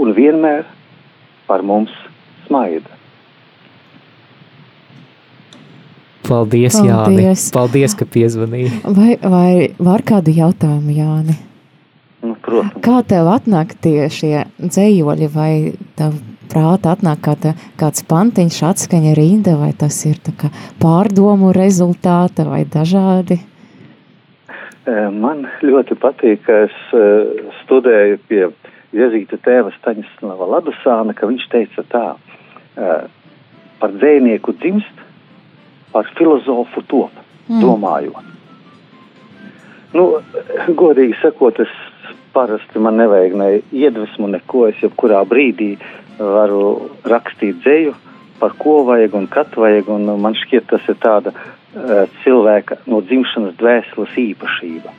un 0.00 0.14
vienmēr 0.16 0.66
par 1.46 1.62
mums 1.62 1.92
smaida. 2.46 2.93
Paldies, 6.24 6.76
Jāni. 6.80 7.18
Paldies. 7.20 7.48
Paldies, 7.54 7.96
ka 7.98 8.06
piezvanīji. 8.08 8.70
Vai, 8.96 9.16
vai 9.20 9.48
var 9.78 10.04
kādu 10.06 10.32
jautājumu, 10.34 10.94
Jāni? 10.96 11.36
Nu, 12.24 12.36
protams. 12.40 12.78
Kā 12.84 13.02
tev 13.04 13.28
atnāk 13.28 13.74
tie 13.84 14.06
šie 14.08 14.46
dzējoļi, 14.62 15.28
vai 15.34 15.52
tev 15.98 16.16
prātā 16.48 16.94
atnāk 16.96 17.20
kāda, 17.24 17.54
kāds 17.80 18.04
pantiņš, 18.08 18.60
atskaņa 18.70 19.12
rinda, 19.18 19.58
vai 19.60 19.72
tas 19.76 19.98
ir 20.08 20.20
tā 20.24 20.32
kā 20.38 20.52
pārdomu 20.80 21.52
rezultāta 21.56 22.46
vai 22.48 22.64
dažādi? 22.64 23.40
Man 24.84 25.46
ļoti 25.64 25.96
patīk, 26.00 26.42
ka 26.44 26.64
es 26.66 26.74
studēju 27.62 28.18
pie 28.28 28.42
Jezīta 28.94 29.38
tēva 29.42 29.72
Staņislava 29.78 30.48
Ladusāna, 30.52 31.16
ka 31.16 31.26
viņš 31.28 31.46
teica 31.52 31.84
tā, 31.90 32.04
par 33.80 33.96
dzēnieku 33.96 34.54
dzimst, 34.60 35.03
par 35.94 36.10
filozofu 36.18 36.82
top, 36.90 37.24
mm. 37.48 37.60
domājot. 37.62 38.30
Nu, 39.94 40.08
godīgi 40.74 41.14
sakot, 41.20 41.60
es 41.62 41.74
parasti 42.34 42.82
man 42.82 42.98
nevajag 42.98 43.36
ne 43.38 43.50
iedvesmu, 43.70 44.26
neko. 44.32 44.66
Es 44.72 44.80
jebkurā 44.82 45.22
brīdī 45.30 45.76
varu 46.18 46.90
rakstīt 47.06 47.62
dzēju, 47.62 47.94
par 48.40 48.56
ko 48.58 48.80
vajag 48.88 49.14
un 49.14 49.28
kad 49.30 49.54
vajag. 49.54 49.92
Un 49.94 50.10
man 50.22 50.34
šķiet, 50.38 50.66
tas 50.72 50.90
ir 50.90 50.98
tāda 51.02 51.30
uh, 51.34 52.04
cilvēka 52.24 52.82
no 52.90 53.00
dzimšanas 53.06 53.54
dvēseles 53.60 54.18
īpašība. 54.26 54.98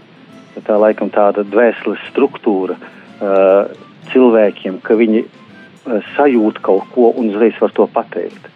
Tā 0.66 0.78
laikam 0.80 1.12
tāda 1.12 1.44
dvēseles 1.44 2.00
struktūra 2.14 2.80
uh, 2.80 3.74
cilvēkiem, 4.14 4.80
ka 4.86 4.96
viņi 4.96 5.26
uh, 5.26 6.00
sajūt 6.16 6.64
kaut 6.64 6.88
ko 6.96 7.12
un 7.12 7.34
uzreiz 7.34 7.60
var 7.60 7.76
to 7.76 7.88
pateikt. 7.92 8.48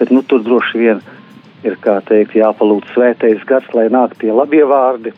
Bet 0.00 0.10
nu, 0.10 0.24
tur 0.26 0.42
droši 0.42 0.80
vien 0.82 1.04
ir, 1.64 1.76
kā 1.82 1.98
teikt, 2.08 2.36
jāpalūdz 2.38 2.92
svētais 2.94 3.44
gars, 3.48 3.68
lai 3.76 3.88
nāk 3.92 4.16
tie 4.20 4.32
labie 4.32 4.64
vārdi 4.68 5.14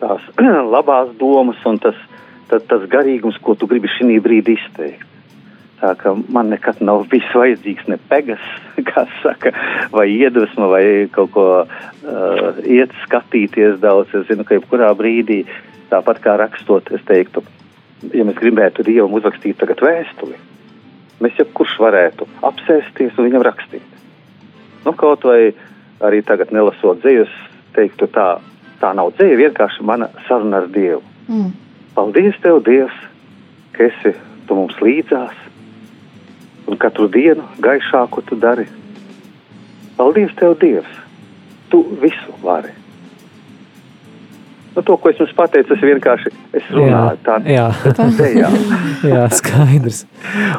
tās 0.00 0.24
labās 0.74 1.12
domas 1.20 1.60
un 1.68 1.78
tas, 1.82 1.98
tas, 2.50 2.64
tas 2.70 2.88
garīgums, 2.90 3.38
ko 3.42 3.56
tu 3.58 3.68
gribi 3.70 3.90
šī 3.98 4.18
brīdī 4.24 4.58
izteikt. 4.58 5.04
Tā 5.78 5.92
kā 5.94 6.10
man 6.34 6.48
nekad 6.50 6.80
nav 6.82 7.04
bijis 7.10 7.28
vajadzīgs 7.38 7.86
ne 7.90 8.00
pegas, 8.10 8.42
kā 8.90 9.06
saka, 9.22 9.52
vai 9.94 10.08
iedvesma, 10.10 10.66
vai 10.72 10.84
kaut 11.14 11.30
ko 11.36 11.46
uh, 11.62 12.58
iet 12.66 12.94
skatīties 13.04 13.78
daudz. 13.82 14.14
Es 14.18 14.26
zinu, 14.30 14.46
ka 14.46 14.58
jebkurā 14.58 14.90
brīdī, 14.98 15.44
tāpat 15.92 16.22
kā 16.24 16.34
rakstot, 16.40 16.90
es 16.98 17.04
teiktu, 17.06 17.44
ja 18.10 18.26
mēs 18.26 18.40
gribētu 18.40 18.86
Dievam 18.86 19.14
uzrakstīt 19.18 19.60
tagad 19.60 19.84
vēstuli, 19.86 20.34
mēs 21.22 21.38
jebkurš 21.38 21.78
varētu 21.82 22.26
apsēsties 22.50 23.14
un 23.14 23.30
viņam 23.30 23.46
rakstīt. 23.46 23.94
Nu, 24.82 24.94
kaut 24.98 25.24
vai 25.26 25.52
arī 26.04 26.22
tagad 26.26 26.52
nelasot 26.54 27.02
dzējus, 27.02 27.32
teiktu 27.76 28.08
tā, 28.14 28.28
tā 28.82 28.92
nav 28.96 29.12
dzēja, 29.16 29.38
vienkārši 29.42 29.86
mana 29.86 30.10
saruna 30.28 30.62
ar 30.62 30.70
Dievu. 30.72 31.02
Mm. 31.28 31.52
Paldies, 31.96 32.38
Tev, 32.42 32.62
Dievs, 32.66 32.94
ka 33.74 33.88
esi 33.88 34.14
tu 34.46 34.56
mums 34.58 34.78
līdzās 34.82 35.34
un 36.68 36.78
katru 36.80 37.08
dienu 37.10 37.44
gaišāku 37.64 38.22
tu 38.28 38.38
dari. 38.38 38.68
Paldies, 39.98 40.34
Tev, 40.38 40.54
Dievs, 40.60 41.00
tu 41.72 41.82
visu 42.02 42.36
vari. 42.44 42.77
Nu, 44.78 44.82
to, 44.86 44.94
ko 45.02 45.10
es 45.10 45.18
jums 45.18 45.32
pateicu, 45.34 45.72
tas 45.72 45.80
vienkārši 45.82 46.30
es 46.54 46.66
runāju. 46.70 47.16
Jā, 47.50 47.64
tā 47.98 48.18
jā. 48.30 48.50
jā. 49.10 49.24
skaidrs. 49.34 50.04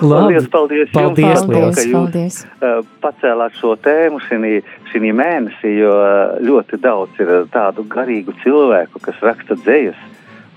Labi. 0.03 0.33
Paldies, 0.35 0.49
paldies, 0.51 0.89
paldies, 0.91 1.23
jums, 1.23 1.45
paldies, 1.47 1.77
ka 1.77 1.85
jūs 1.85 1.93
paldies. 1.93 2.39
Uh, 2.59 2.81
pacēlāt 2.99 3.55
šo 3.61 3.77
tēmu 3.79 4.19
šī 4.25 5.13
mēnesī, 5.15 5.71
jo 5.79 5.93
uh, 5.95 6.35
ļoti 6.43 6.81
daudz 6.83 7.23
ir 7.23 7.31
tādu 7.53 7.87
garīgu 7.87 8.35
cilvēku, 8.43 8.99
kas 9.07 9.23
raksta 9.23 9.55
dzējas. 9.63 10.03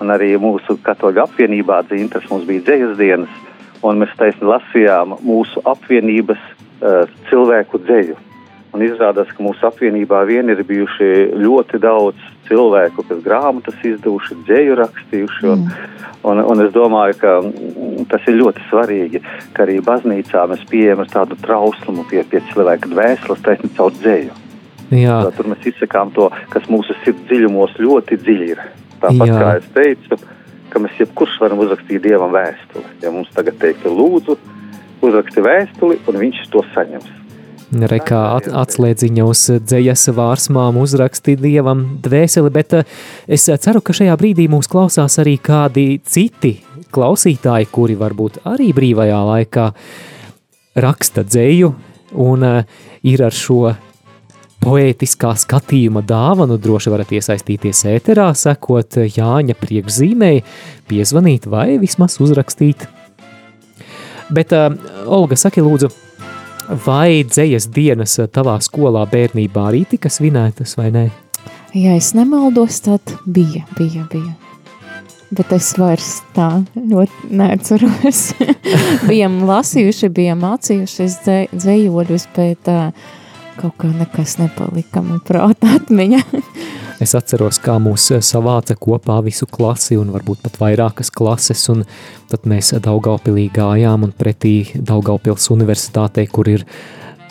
Un 0.03 0.11
arī 0.11 0.33
mūsu 0.43 0.81
katoļu 0.83 1.23
apvienībā 1.29 1.85
dzintras 1.87 2.27
mums 2.33 2.51
bija 2.51 2.67
dzējas 2.67 2.99
dienas, 2.99 3.41
un 3.87 4.03
mēs 4.03 4.19
taisni 4.19 4.51
lasījām 4.51 5.21
mūsu 5.23 5.63
apvienības 5.71 6.43
uh, 6.51 7.07
cilvēku 7.31 7.79
dzēju. 7.87 8.19
Un 8.73 8.81
izrādās, 8.87 9.29
ka 9.37 9.45
mūsu 9.45 9.67
apvienībā 9.69 10.23
vien 10.25 10.49
ir 10.49 10.63
bijuši 10.65 11.09
ļoti 11.37 11.81
daudz 11.83 12.21
cilvēku, 12.49 13.05
kas 13.09 13.21
grāmatas 13.25 13.77
izdevuši, 13.85 14.39
dzēju 14.49 14.79
rakstījuši. 14.81 15.49
Un, 15.53 15.67
mm. 15.67 15.99
un, 16.31 16.41
un 16.55 16.65
es 16.65 16.73
domāju, 16.73 17.19
ka 17.21 17.35
tas 18.13 18.29
ir 18.33 18.39
ļoti 18.41 18.65
svarīgi, 18.71 19.21
ka 19.53 19.67
arī 19.67 19.77
baznīcā 19.85 20.47
mēs 20.49 20.65
pieejam 20.73 21.05
tādu 21.13 21.37
trauslumu 21.45 22.07
pie, 22.09 22.25
pie 22.29 22.41
cilvēka 22.53 22.89
dvēseles, 22.95 23.45
taisni 23.45 23.73
caur 23.77 23.93
dzēju. 23.99 24.41
Jā. 24.93 25.21
Tur 25.37 25.49
mēs 25.53 25.69
izsakām 25.73 26.13
to, 26.17 26.29
kas 26.53 26.69
mūsu 26.73 26.97
sirds 27.05 27.25
dziļumos 27.29 27.79
ļoti 27.81 28.19
dziļi 28.25 28.51
ir. 28.57 28.65
Tāpat 29.05 29.29
Jā. 29.29 29.39
kā 29.41 29.55
es 29.61 29.69
teicu, 29.77 30.19
ka 30.73 30.81
mēs 30.81 30.99
jebkurš 31.01 31.39
varam 31.45 31.61
uzrakstīt 31.65 32.05
Dievam 32.05 32.33
vēstuli. 32.33 32.85
Ja 33.05 33.13
mums 33.13 33.33
tagad 33.37 33.57
teiktu, 33.61 33.93
lūdzu, 33.93 34.37
uzraksti 35.05 35.45
vēstuli, 35.45 35.99
un 36.09 36.21
viņš 36.25 36.47
to 36.53 36.65
saņems. 36.73 37.22
Rekā 37.73 38.21
at, 38.37 38.51
atslēdziņa 38.53 39.25
uz 39.25 39.47
dzējas 39.65 40.11
vārsmām 40.13 40.77
uzraksti 40.83 41.39
dievam 41.41 41.87
dvēseli, 42.05 42.51
bet 42.53 42.75
eh, 42.77 42.91
es 43.25 43.47
ceru, 43.49 43.81
ka 43.81 43.95
šajā 43.97 44.17
brīdī 44.21 44.45
mūs 44.53 44.69
klausās 44.69 45.17
arī 45.23 45.39
kādi 45.41 45.87
citi 46.05 46.59
klausītāji, 46.93 47.71
kuri 47.73 47.97
varbūt 47.97 48.43
arī 48.51 48.69
brīvajā 48.77 49.23
laikā 49.31 49.71
raksta 50.85 51.25
dzēju 51.25 51.73
un 52.21 52.45
eh, 52.51 52.77
ir 53.09 53.25
ar 53.25 53.33
šo 53.33 53.73
poētiskā 54.63 55.33
skatījuma 55.41 56.05
dāvanu 56.05 56.61
droši 56.61 56.93
varat 56.93 57.17
iesaistīties 57.17 57.87
ēterā, 57.97 58.29
sekot 58.37 59.01
Jāņa 59.17 59.57
priekšzīmēji, 59.59 60.45
piezvanīt 60.93 61.49
vai 61.51 61.79
vismaz 61.83 62.21
uzrakstīt. 62.23 62.85
Bet, 64.33 64.53
uh, 64.57 64.73
Olga, 65.13 65.37
saki 65.37 65.65
lūdzu, 65.65 65.91
Vai 66.69 67.25
dzējas 67.27 67.67
dienas 67.75 68.15
tavā 68.33 68.55
skolā 68.63 69.03
bērnībā 69.11 69.67
arī 69.71 69.83
tika 69.91 70.11
svinētas 70.13 70.77
vai 70.79 70.91
nē? 70.95 71.05
Ja 71.75 71.97
es 71.97 72.13
nemaldos, 72.15 72.83
tad 72.85 73.15
bija, 73.25 73.65
bija, 73.79 74.05
bija. 74.13 74.35
Bet 75.33 75.53
es 75.57 75.71
vairs 75.81 76.21
tā 76.37 76.49
ļoti 76.77 77.33
neatceros. 77.33 78.21
bijām 79.09 79.41
lasījuši, 79.49 80.13
bijām 80.13 80.45
mācījušies 80.45 81.19
dzē, 81.25 81.39
dzējoļus, 81.57 82.29
bet 82.37 82.71
uh, 82.71 82.93
kaut 83.57 83.79
kā 83.81 83.91
nekas 83.97 84.37
nepalika 84.43 85.03
man 85.05 85.23
prātā 85.25 85.79
atmiņa. 85.81 86.23
Es 87.03 87.17
atceros, 87.19 87.59
kā 87.59 87.81
mūs 87.83 88.05
savāca 88.23 88.77
kopā 88.79 89.17
visu 89.27 89.49
klasi 89.51 89.97
un 89.99 90.13
varbūt 90.15 90.45
pat 90.45 90.59
vairākas 90.61 91.11
klases, 91.11 91.65
un 91.73 91.83
tad 92.31 92.47
mēs 92.47 92.71
Daugaupilī 92.85 93.49
gājām 93.51 94.07
un 94.07 94.13
pretī 94.15 94.69
Daugaupils 94.79 95.49
universitātei, 95.51 96.29
kur 96.31 96.53
ir 96.53 96.63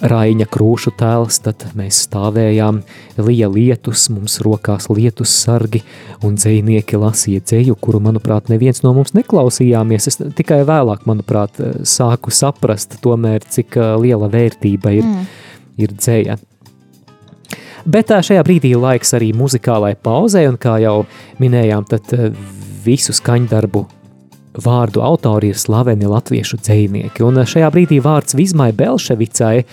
Raiņa 0.02 0.48
krūšu 0.50 0.92
tēls, 0.98 1.38
tad 1.46 1.64
mēs 1.78 2.02
stāvējām, 2.08 2.82
lija 3.22 3.48
lietus, 3.54 4.08
mums 4.10 4.40
rokās 4.44 4.90
lietus 4.90 5.38
sargi, 5.44 5.84
un 6.26 6.36
dzējnieki 6.42 7.00
lasīja 7.00 7.46
dzēju, 7.46 7.78
kuru, 7.80 8.02
manuprāt, 8.04 8.50
neviens 8.52 8.82
no 8.84 8.96
mums 8.98 9.14
neklausījāmies. 9.16 10.10
Es 10.10 10.18
tikai 10.36 10.64
vēlāk, 10.68 11.06
manuprāt, 11.08 11.62
sāku 11.88 12.34
saprast 12.34 12.98
tomēr, 13.06 13.46
cik 13.46 13.78
liela 14.02 14.32
vērtība 14.34 14.98
ir, 14.98 15.06
mm. 15.06 15.36
ir 15.86 15.94
dzēja. 16.02 16.42
Bet 17.86 18.12
šajā 18.14 18.44
brīdī 18.46 18.76
laiks 18.78 19.16
arī 19.18 19.32
muzikālai 19.38 19.96
pauzē, 19.98 20.44
un 20.50 20.60
kā 20.62 20.78
jau 20.84 21.02
minējām, 21.42 21.88
tad 21.90 22.14
visu 22.86 23.16
skaņdarbu 23.16 23.86
vārdu 24.62 25.02
autori 25.06 25.52
ir 25.52 25.60
slaveni 25.60 26.10
latviešu 26.10 26.60
dzējnieki. 26.62 27.24
Un 27.26 27.42
šajā 27.48 27.72
brīdī 27.74 28.02
vārds 28.04 28.36
Vizmai 28.38 28.72
Belševicai 28.76 29.64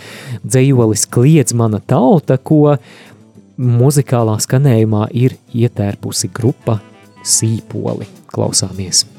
dzējolis 0.46 1.06
kliedz 1.10 1.56
mana 1.58 1.82
tauta, 1.82 2.38
ko 2.38 2.78
muzikālā 3.58 4.38
skanējumā 4.44 5.08
ir 5.18 5.36
ietērpusi 5.52 6.32
grupa 6.34 6.78
Sīpoli. 7.26 8.08
Klausāmies! 8.32 9.17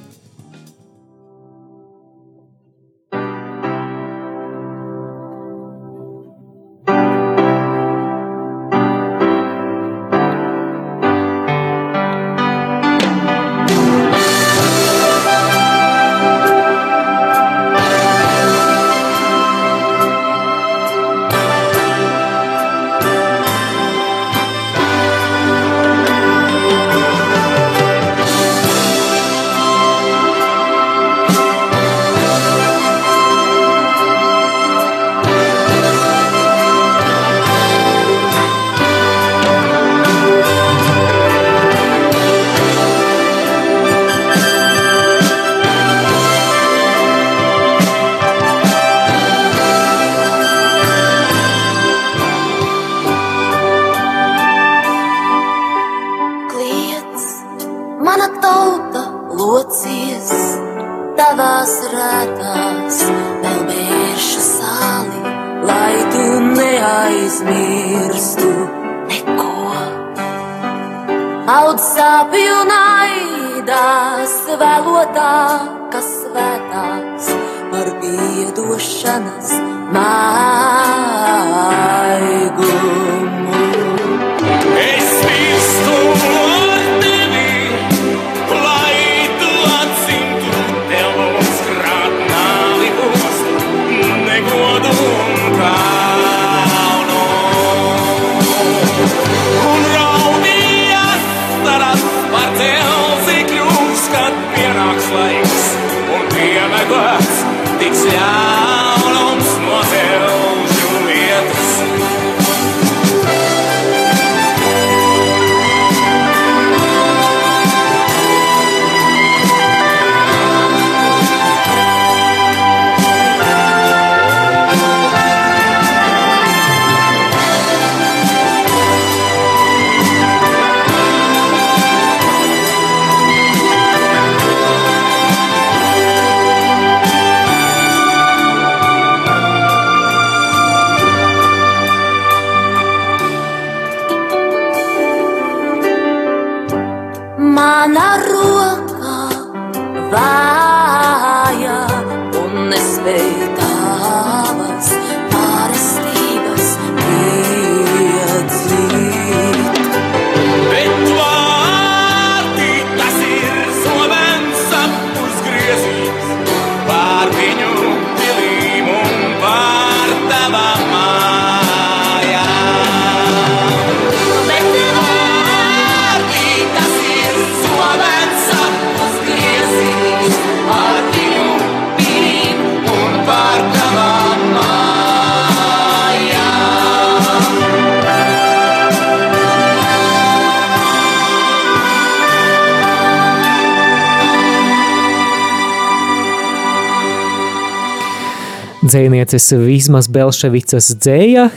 Dzēnieces 198.90 199.52
Vīsmas 199.54 200.08
Belševicas 200.10 200.92
dzēja, 200.98 201.50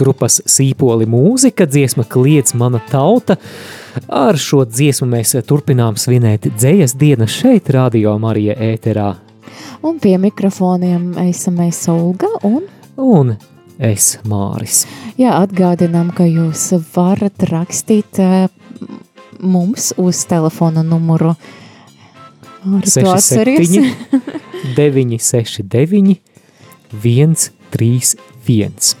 grupas 0.00 0.40
sīpoli 0.48 1.04
mūzika, 1.10 1.66
dziesma 1.68 2.06
kliedz 2.08 2.54
mana 2.56 2.80
tauta. 2.88 3.36
Ar 4.08 4.38
šo 4.40 4.64
dziesmu 4.64 5.10
mēs 5.12 5.36
turpinām 5.48 5.98
svinēt 6.00 6.48
dzējas 6.56 6.96
dienas 6.96 7.34
šeit, 7.36 7.68
Radio 7.76 8.16
Marija 8.22 8.56
ēterā. 8.72 9.10
Un 9.84 9.98
pie 10.00 10.16
mikrofoniem 10.22 11.12
esam 11.28 11.60
mēs 11.60 11.84
Olga 11.92 12.30
un 12.48 12.62
Un 13.00 13.36
es 13.80 14.18
Māris. 14.28 14.84
Jā, 15.16 15.38
atgādinām, 15.40 16.12
ka 16.14 16.26
jūs 16.28 16.70
varat 16.92 17.44
rakstīt 17.48 18.20
eh, 18.20 18.48
mums 19.40 19.92
uz 20.00 20.24
telefona 20.28 20.84
numuru. 20.84 21.32
Ar 22.62 22.84
to 22.86 23.08
atceries? 23.10 23.72
969, 24.76 26.20
131. 26.92 28.96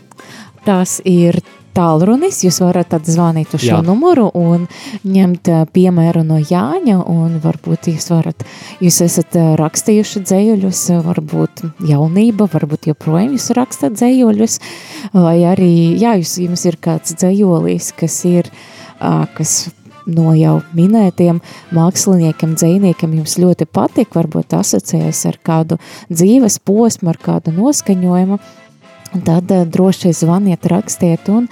Tas 0.64 1.00
ir 1.04 1.42
tālrunis. 1.76 2.42
Jūs 2.44 2.60
varat 2.62 2.94
atzvanīt 2.96 3.54
uz 3.56 3.64
šo 3.64 3.78
Jā. 3.78 3.80
numuru 3.84 4.28
un 4.38 4.66
ņemt 5.08 5.50
eh, 5.52 5.64
piemēru 5.72 6.24
no 6.26 6.38
Jāņa. 6.40 6.98
Varbūt 7.42 7.90
jūs 7.92 8.10
varat, 8.12 8.44
jūs 8.84 9.00
esat 9.06 9.36
eh, 9.40 9.52
rakstījuši 9.60 10.24
dzējuļus, 10.28 10.82
eh, 10.92 11.02
varbūt 11.08 11.64
jaunība, 11.88 12.48
varbūt 12.52 12.90
joprojām 12.92 13.36
jūs 13.36 13.50
rakstat 13.58 13.96
dzējuļus. 13.98 14.58
Vai 15.16 15.38
arī, 15.48 15.72
jā, 16.00 16.16
jūs, 16.20 16.38
jums 16.44 16.66
ir 16.68 16.78
kāds 16.82 17.16
dzējolis, 17.18 17.92
kas 17.98 18.20
ir, 18.28 18.50
kas 19.36 19.56
no 20.06 20.32
jau 20.36 20.58
minētiem 20.76 21.40
māksliniekiem, 21.74 22.54
dzējniekiem 22.58 23.18
jums 23.20 23.36
ļoti 23.42 23.68
patīk, 23.70 24.14
varbūt 24.16 24.56
asociējas 24.58 25.24
ar 25.30 25.38
kādu 25.44 25.78
dzīves 26.12 26.58
posmu, 26.64 27.12
ar 27.12 27.20
kādu 27.22 27.54
noskaņojumu, 27.56 28.40
tad 29.26 29.52
uh, 29.52 29.66
droši 29.68 30.14
zvaniet, 30.16 30.66
rakstiet, 30.72 31.28
un 31.32 31.50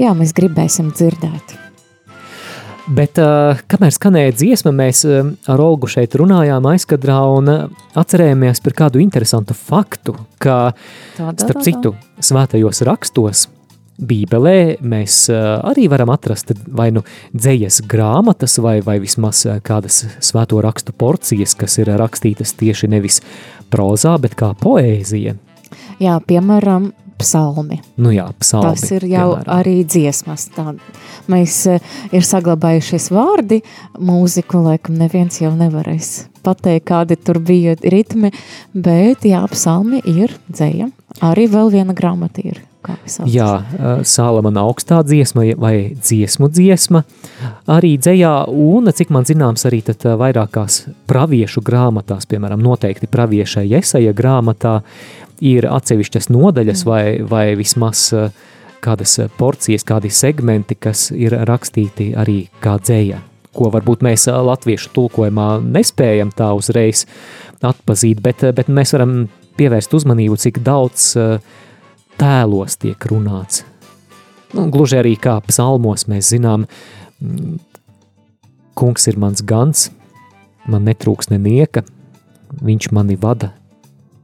jā, 0.00 0.14
mēs 0.16 0.34
gribēsim 0.36 0.90
dzirdēt. 0.94 1.60
Bet, 2.84 3.16
uh, 3.16 3.56
kamēr 3.72 3.94
skanēja 3.96 4.34
dziesma, 4.36 4.68
mēs 4.76 5.06
uh, 5.08 5.30
ar 5.48 5.60
Olgu 5.64 5.88
šeit 5.88 6.12
runājām 6.20 6.66
aizkadrā 6.68 7.16
un 7.32 7.48
uh, 7.48 7.84
atcerējāmies 7.96 8.60
par 8.60 8.76
kādu 8.76 9.00
interesantu 9.00 9.56
faktu, 9.56 10.18
ka, 10.36 10.74
Tā, 11.16 11.30
tā, 11.30 11.46
starp 11.46 11.62
tā, 11.62 11.62
tā. 11.62 11.64
citu, 11.70 11.94
svētajos 12.20 12.82
rakstos, 12.84 13.46
Bībelē 13.98 14.80
mēs 14.82 15.28
arī 15.30 15.86
varam 15.90 16.10
atrast 16.14 16.50
vai 16.66 16.88
nu 16.94 17.04
dzējas 17.34 17.82
grāmatas, 17.90 18.58
vai, 18.62 18.80
vai 18.82 18.98
vismaz 19.02 19.44
kādas 19.66 20.02
svēto 20.24 20.58
rakstu 20.64 20.94
porcijas, 20.98 21.54
kas 21.58 21.78
ir 21.78 21.92
rakstītas 22.00 22.56
tieši 22.58 22.90
nevis 22.90 23.20
prozā, 23.70 24.16
bet 24.22 24.34
kā 24.38 24.50
poēzija. 24.58 25.36
Jā, 26.02 26.18
piemēram, 26.26 26.90
psalmi. 27.20 27.80
Nu 28.00 28.12
jā, 28.14 28.26
psalmi. 28.40 28.72
Tas 28.72 28.90
ir 28.94 29.06
jau 29.08 29.30
piemēram. 29.34 29.54
arī 29.56 29.76
dziesmas. 29.86 30.48
Tā. 30.54 30.74
Mēs 31.30 31.56
eh, 31.70 31.96
ir 32.12 32.26
saglabājušies 32.26 33.10
vārdi, 33.14 33.62
mūziku 33.98 34.64
laikam 34.64 34.98
neviens 35.00 35.40
jau 35.42 35.54
nevarēs 35.56 36.28
pateikt, 36.44 36.86
kādi 36.90 37.16
tur 37.16 37.40
bija 37.40 37.76
ritmi, 37.80 38.32
bet 38.74 39.24
jā, 39.28 39.40
psalmi 39.52 40.02
ir 40.04 40.36
dzēja. 40.50 40.90
Arī 41.24 41.48
vēl 41.50 41.70
viena 41.72 41.96
grāmata 41.96 42.42
ir. 42.44 42.62
Jā, 43.24 43.48
Sālamana 44.04 44.66
augstā 44.68 44.98
dziesma 45.06 45.46
vai 45.56 45.94
dziesmu 45.96 46.50
dziesma 46.52 47.00
arī 47.70 47.94
dzējā, 47.96 48.32
un, 48.50 48.90
cik 48.92 49.12
man 49.14 49.24
zināms, 49.24 49.64
arī 49.64 49.80
tad 49.86 50.04
ā, 50.04 50.18
vairākās 50.20 50.82
praviešu 51.08 51.62
grāmatās, 51.64 52.28
piemēram, 52.28 52.60
noteikti 52.60 53.08
praviešai 53.08 53.64
Jesaja 53.70 54.12
grāmatā, 54.16 54.82
ir 55.42 55.66
atsevišķas 55.70 56.30
nodaļas 56.32 56.84
vai, 56.86 57.04
vai 57.26 57.46
vismaz 57.58 58.06
ā, 58.14 58.28
kādas 58.84 59.16
porcijas, 59.38 59.86
kādi 59.88 60.10
segmenti, 60.12 60.76
kas 60.76 61.08
ir 61.14 61.36
rakstīti 61.48 62.12
arī 62.20 62.44
kā 62.62 62.76
dzēja, 62.82 63.20
ko 63.56 63.70
varbūt 63.72 64.04
mēs 64.04 64.28
ā, 64.28 64.36
latviešu 64.44 64.92
tulkojumā 64.94 65.48
nespējam 65.64 66.34
tā 66.36 66.52
uzreiz 66.56 67.06
atpazīt, 67.64 68.20
bet, 68.22 68.44
bet 68.54 68.68
mēs 68.68 68.92
varam 68.96 69.24
pievērst 69.58 69.94
uzmanību, 69.96 70.36
cik 70.40 70.60
daudz 70.66 71.14
tēlos 72.20 72.76
tiek 72.82 73.06
runāts. 73.10 73.64
Nu, 74.54 74.68
gluži 74.70 75.00
arī 75.00 75.16
kā 75.18 75.38
psalmos 75.48 76.06
mēs 76.10 76.28
zinām, 76.30 76.68
mm, 77.18 77.56
kungs 78.78 79.08
ir 79.10 79.18
mans 79.18 79.42
gans, 79.42 79.88
man 80.70 80.86
netrūks 80.86 81.32
nenieka, 81.32 81.82
viņš 82.62 82.92
mani 82.94 83.16
vada 83.18 83.50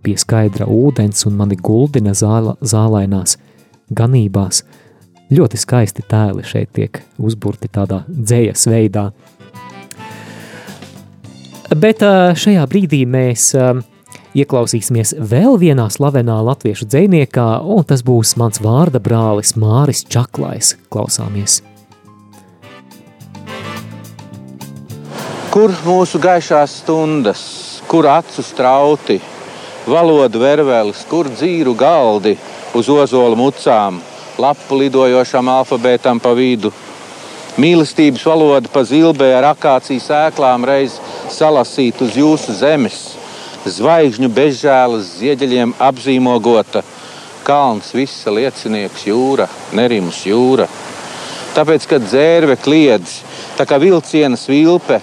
pie 0.03 0.17
skaidra 0.21 0.67
ūdens 0.71 1.27
un 1.29 1.37
mani 1.39 1.57
guldina 1.57 2.15
zāla, 2.17 2.57
zālainās 2.61 3.37
ganībās. 3.91 4.65
Ļoti 5.31 5.61
skaisti 5.63 6.03
tēli 6.11 6.43
šeit 6.47 6.73
tiek 6.75 7.03
uzburti 7.19 7.71
tādā 7.71 8.03
dzējas 8.09 8.67
veidā. 8.71 9.11
Bet 11.79 12.03
šajā 12.03 12.65
brīdī 12.67 13.05
mēs 13.07 13.53
ieklausīsimies 14.35 15.15
vēl 15.31 15.59
vienā 15.59 15.87
slavenā 15.91 16.41
latviešu 16.49 16.89
dzēniekā, 16.91 17.49
un 17.63 17.87
tas 17.87 18.03
būs 18.07 18.35
mans 18.41 18.63
vārda 18.63 18.99
brālis 19.03 19.55
Māris 19.59 20.03
Čaklais. 20.11 20.75
Klausāmies! 20.91 21.61
Kur 25.51 25.73
mūsu 25.83 26.21
gaišās 26.23 26.77
stundas, 26.85 27.41
kur 27.91 28.07
acu 28.07 28.43
strauti, 28.47 29.17
valodu 29.91 30.41
vervelis, 30.41 31.03
kur 31.11 31.29
dzīru 31.29 31.75
galdi 31.79 32.37
uz 32.79 32.89
ozola 32.89 33.37
mucām, 33.39 34.01
lapu 34.41 34.79
lidojošam 34.81 35.51
alfabētam 35.51 36.21
pa 36.23 36.33
vidu. 36.39 36.73
Mīlestības 37.61 38.23
valoda 38.25 38.71
pa 38.73 38.85
zilbē 38.87 39.33
ar 39.37 39.51
akācijas 39.51 40.07
ēklām 40.17 40.65
reiz 40.65 40.95
salasīt 41.35 41.99
uz 42.05 42.15
jūsu 42.17 42.55
zemes, 42.57 43.01
zvaigžņu 43.67 44.31
bezžēlas 44.33 45.17
ziedeļiem 45.19 45.75
apzīmogota, 45.83 46.85
kalns 47.45 47.91
visa 47.93 48.33
liecinieks 48.33 49.05
jūra, 49.11 49.49
nerimus 49.77 50.23
jūra. 50.29 50.69
Tāpēc, 51.57 51.89
kad 51.91 52.07
dzērve 52.07 52.55
kliedz, 52.63 53.19
tā 53.59 53.67
kā 53.67 53.81
vilciena 53.83 54.39
svilpe, 54.39 55.01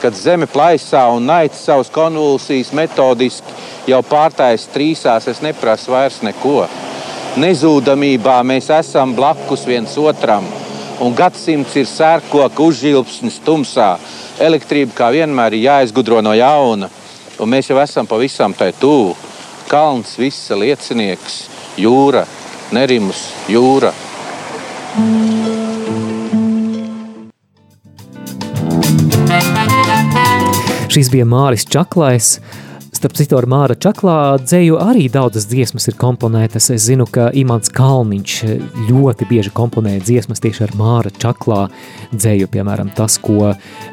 kad 0.00 0.16
zeme 0.16 0.48
plaisā 0.50 1.02
un 1.14 1.26
naids 1.28 1.60
savus 1.64 1.90
konvulsijas 1.92 2.72
metodiski 2.76 3.54
jau 3.90 4.00
pārtājas 4.06 4.66
trīsās, 4.72 5.28
es 5.28 5.42
neprasu 5.44 5.92
vairs 5.92 6.20
neko. 6.26 6.64
Nezūdamībā 7.40 8.40
mēs 8.46 8.70
esam 8.74 9.14
blakus 9.14 9.62
viens 9.68 9.94
otram, 10.00 10.48
un 11.00 11.14
gadsimts 11.16 11.76
ir 11.78 11.86
sērkoka 11.86 12.64
uzžilpsnis 12.64 13.38
tumsā. 13.46 13.92
Elektrība 14.40 14.96
kā 14.96 15.10
vienmēr 15.14 15.54
ir 15.54 15.68
jāizgudro 15.68 16.20
no 16.24 16.34
jauna, 16.34 16.90
un 17.38 17.52
mēs 17.54 17.70
jau 17.70 17.78
esam 17.82 18.08
pavisam 18.10 18.56
tai 18.56 18.72
tuvu. 18.80 19.14
Kalns 19.70 20.16
visa 20.18 20.58
liecinieks, 20.58 21.42
jūra, 21.78 22.26
nerimus 22.74 23.28
jūra. 23.48 23.94
Šis 30.90 31.06
bija 31.06 31.22
Māris 31.22 31.62
Čaklais. 31.70 32.40
Starp 32.90 33.12
citu, 33.14 33.36
ar 33.38 33.46
Māra 33.46 33.76
Čaklā 33.78 34.40
dzēju 34.42 34.80
arī 34.82 35.04
daudzas 35.12 35.44
dziesmas 35.46 35.86
ir 35.86 35.94
komponētas. 35.94 36.66
Es 36.74 36.88
zinu, 36.88 37.06
ka 37.06 37.28
Imants 37.38 37.70
Kalniņš 37.70 38.34
ļoti 38.88 39.28
bieži 39.30 39.52
komponēja 39.54 40.02
dziesmas 40.08 40.42
tieši 40.42 40.64
ar 40.66 40.74
Māra 40.80 41.14
Čaklā 41.14 41.60
dzēju, 42.10 42.50
piemēram, 42.50 42.90
tas, 42.98 43.20
ko 43.22 43.52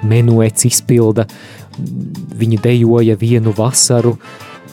Menuets 0.09 0.65
izpilda. 0.65 1.27
Viņi 1.77 2.61
dejoja 2.65 3.19
vienu 3.21 3.53
vasaru 3.53 4.17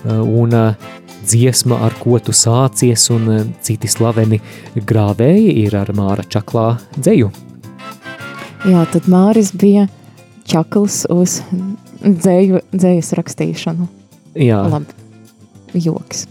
un 0.08 0.56
dziesma, 1.28 1.84
ar 1.84 2.00
ko 2.00 2.16
tu 2.24 2.32
sācies, 2.32 3.04
un 3.12 3.52
citi 3.60 3.92
slaveni 3.92 4.40
grāvēji 4.80 5.58
ir 5.66 5.76
ar 5.76 5.92
Māra 5.92 6.24
Čaklā 6.24 6.70
dzēju. 6.96 7.34
Jā, 8.64 8.88
tad 8.96 9.12
Māris 9.12 9.52
bija 9.52 9.90
čakls 10.48 11.04
uz 11.12 11.42
dzēju, 12.04 12.60
dzējas 12.74 13.12
rakstīšanu. 13.18 13.88
Jā. 14.38 14.60
Labi, 14.68 14.94
joks. 15.74 16.26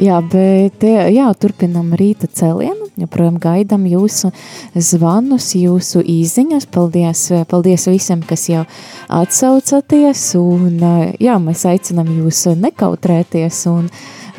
Jā, 0.00 0.18
bet 0.28 0.84
jā, 0.84 1.26
turpinam 1.40 1.94
rīta 1.96 2.28
celienu, 2.28 2.88
joprojām 3.00 3.38
gaidām 3.40 3.86
jūsu 3.88 4.30
zvanus, 4.76 5.50
jūsu 5.56 6.02
īziņas. 6.04 6.68
Paldies, 6.74 7.26
paldies 7.48 7.88
visiem, 7.88 8.22
kas 8.28 8.46
jau 8.50 8.64
atsaucaties, 9.08 10.26
un 10.40 10.78
jā, 11.22 11.38
mēs 11.40 11.64
aicinām 11.70 12.12
jūs 12.20 12.44
nekautrēties 12.60 13.64
un 13.72 13.88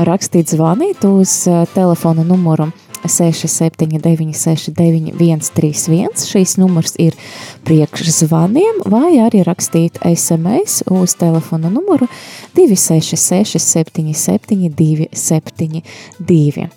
rakstīt 0.06 0.54
zvanīt 0.54 1.06
uz 1.10 1.43
telefona 1.73 2.25
numuru 2.28 2.69
679, 3.12 4.34
691, 4.36 5.41
131. 5.46 6.26
Šīs 6.26 6.58
numurs 6.62 6.96
ir 7.02 7.13
priekšzvaniem, 7.68 8.82
vai 8.91 9.20
arī 9.24 9.44
rakstīt 9.46 10.00
SMS 10.06 10.84
uz 10.91 11.15
telefona 11.20 11.70
numuru 11.74 12.08
266, 12.58 13.60
77, 13.62 14.70
272. 14.76 16.70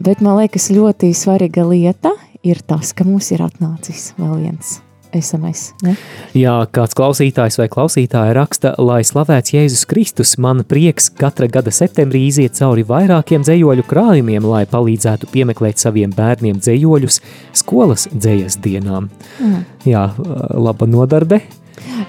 Bet 0.00 0.20
man 0.24 0.38
liekas, 0.40 0.70
ļoti 0.72 1.14
svarīga 1.16 1.64
lieta 1.68 2.12
ir 2.46 2.62
tas, 2.66 2.92
ka 2.96 3.04
mums 3.04 3.30
ir 3.34 3.40
atnācis 3.44 4.14
vēl 4.18 4.36
viens 4.46 4.80
SMS. 5.16 5.70
Ne? 5.84 5.94
Jā, 6.36 6.54
kāds 6.74 6.96
klausītājs 6.98 7.58
vai 7.60 7.66
klausītāja 7.72 8.34
raksta, 8.36 8.74
lai 8.78 9.00
slavēts 9.06 9.54
Jēzus 9.54 9.84
Kristus, 9.90 10.36
man 10.42 10.64
prieks 10.68 11.10
katra 11.20 11.48
gada 11.50 11.72
septembrī 11.74 12.26
iziet 12.28 12.58
cauri 12.58 12.84
vairākiem 12.88 13.44
dzējoļu 13.46 13.86
krājumiem, 13.90 14.46
lai 14.46 14.64
palīdzētu 14.70 15.30
piemeklēt 15.32 15.82
saviem 15.82 16.14
bērniem 16.16 16.60
dzējoļus 16.62 17.20
skolas 17.62 18.08
dzējas 18.14 18.60
dienām. 18.64 19.10
Mm. 19.40 19.62
Jā, 19.88 20.08
laba 20.54 20.90
nodarbe. 20.90 21.42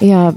Jā, 0.01 0.31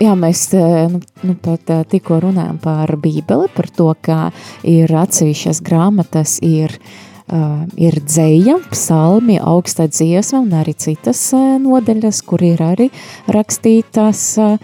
Jā, 0.00 0.14
mēs 0.16 0.46
nu, 0.88 0.96
nu, 1.28 1.34
pat 1.44 1.68
tikko 1.92 2.22
runājam 2.24 2.56
par 2.62 2.88
Bībeli, 2.96 3.50
par 3.52 3.66
to, 3.68 3.90
ka 4.00 4.30
ir 4.64 4.88
atsevišķas 4.96 5.60
grāmatas, 5.60 6.38
ir 6.40 6.72
uh, 6.72 7.09
Uh, 7.30 7.60
ir 7.78 7.94
dzēja, 8.02 8.56
psalmi, 8.72 9.36
augsta 9.38 9.84
dziesma 9.86 10.40
un 10.42 10.54
arī 10.58 10.72
citas 10.74 11.20
uh, 11.36 11.60
nodeļas, 11.62 12.24
kur 12.26 12.42
ir 12.42 12.58
arī 12.58 12.88
rakstītās 13.30 14.22
uh, 14.42 14.56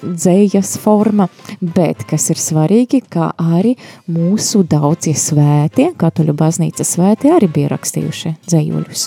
dzējas 0.00 0.70
forma, 0.80 1.26
bet 1.60 2.06
kas 2.08 2.30
ir 2.32 2.40
svarīgi, 2.40 3.02
kā 3.12 3.28
arī 3.36 3.74
mūsu 4.08 4.62
daudzie 4.64 5.12
svētie, 5.12 5.90
katoļu 6.00 6.32
baznīca 6.38 6.86
svētie 6.88 7.34
arī 7.34 7.50
bija 7.58 7.74
rakstījuši 7.74 8.32
dzējuļus, 8.46 9.04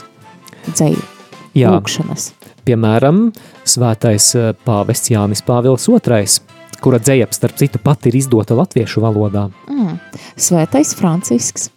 dzēju, 0.67 1.07
Jā. 1.57 1.73
lūkšanas. 1.73 2.27
Piemēram, 2.69 3.31
svētais 3.65 4.29
pāvests 4.67 5.09
Jānis 5.09 5.41
Pāvils 5.47 5.89
II, 5.89 6.29
kura 6.85 7.01
dzēja, 7.01 7.31
starp 7.33 7.57
citu, 7.63 7.81
pat 7.81 8.05
ir 8.05 8.19
izdota 8.21 8.59
latviešu 8.61 9.01
valodā. 9.01 9.47
Mm. 9.71 9.97
Svētais 10.37 10.93
Francisks. 10.99 11.71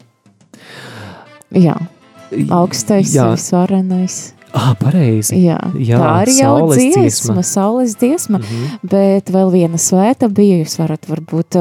Jā, 1.50 1.76
augstais, 2.54 3.14
Jā. 3.14 3.30
visvarenais. 3.34 4.34
Ah, 4.50 4.72
pareizi. 4.74 5.36
Jā, 5.44 5.58
Jā, 5.78 5.98
tā 6.00 6.06
arī 6.24 6.32
jau 6.40 6.54
dziesma, 6.72 7.02
dziesma. 7.04 7.42
saules 7.46 7.94
dziesma, 8.00 8.38
mm. 8.38 8.44
-hmm. 8.44 8.78
bet 8.90 9.30
vēl 9.30 9.50
viena 9.52 9.78
svēta 9.78 10.28
bija, 10.28 10.58
jūs 10.58 10.78
varat 10.78 11.06
varbūt 11.06 11.58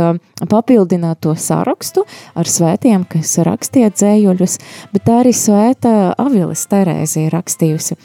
papildināt 0.50 1.20
to 1.22 1.36
sarakstu 1.36 2.06
ar 2.34 2.46
svētiem, 2.46 3.06
kas 3.06 3.38
rakstīja 3.38 3.92
dzējuļus, 3.94 4.58
bet 4.94 5.06
tā 5.06 5.20
arī 5.22 5.34
svēta 5.34 6.16
Avilis 6.18 6.66
Terēzija 6.66 7.30
rakstījusi 7.30 7.96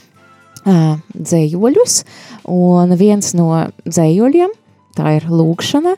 dzējuļus, 0.64 2.04
un 2.48 2.96
viens 2.96 3.34
no 3.34 3.48
dzējuļiem, 3.88 4.50
tā 4.96 5.16
ir 5.18 5.26
lūkšana, 5.30 5.94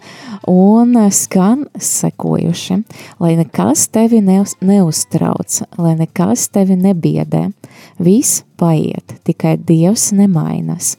un 0.50 0.96
uh, 0.98 1.08
skan 1.12 1.66
sekojuši, 1.80 2.80
lai 3.22 3.34
nekas 3.38 3.86
tevi 3.94 4.22
neuz, 4.24 4.56
neuztrauc, 4.64 5.60
lai 5.80 5.94
nekas 5.98 6.48
tevi 6.54 6.78
nebiedē, 6.80 7.46
viss 8.02 8.44
paiet, 8.60 9.18
tikai 9.26 9.56
Dievs 9.60 10.10
nemainas. 10.16 10.94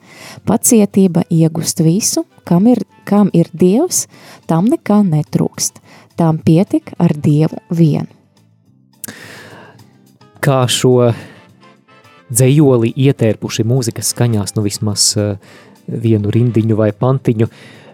Pacietība 0.47 1.25
iegust 1.33 1.81
visu, 1.85 2.25
kam 2.47 2.69
ir, 2.71 2.83
kam 3.07 3.31
ir 3.33 3.49
Dievs, 3.53 4.05
tam 4.47 4.69
nekā 4.71 5.01
netrūkst, 5.07 5.81
tam 6.19 6.41
pietik 6.43 6.93
ar 7.01 7.15
Dievu 7.17 7.61
vien. 7.73 8.09
Kā 10.43 10.63
šo 10.69 11.11
dzējoli 12.27 12.91
ietērpuši 12.93 13.65
mūzikas 13.67 14.11
skaņās, 14.13 14.53
nu 14.55 14.63
vismaz 14.65 15.09
uh, 15.17 15.35
vienu 15.87 16.31
rindiņu 16.33 16.77
vai 16.77 16.91
pantiņu, 16.91 17.47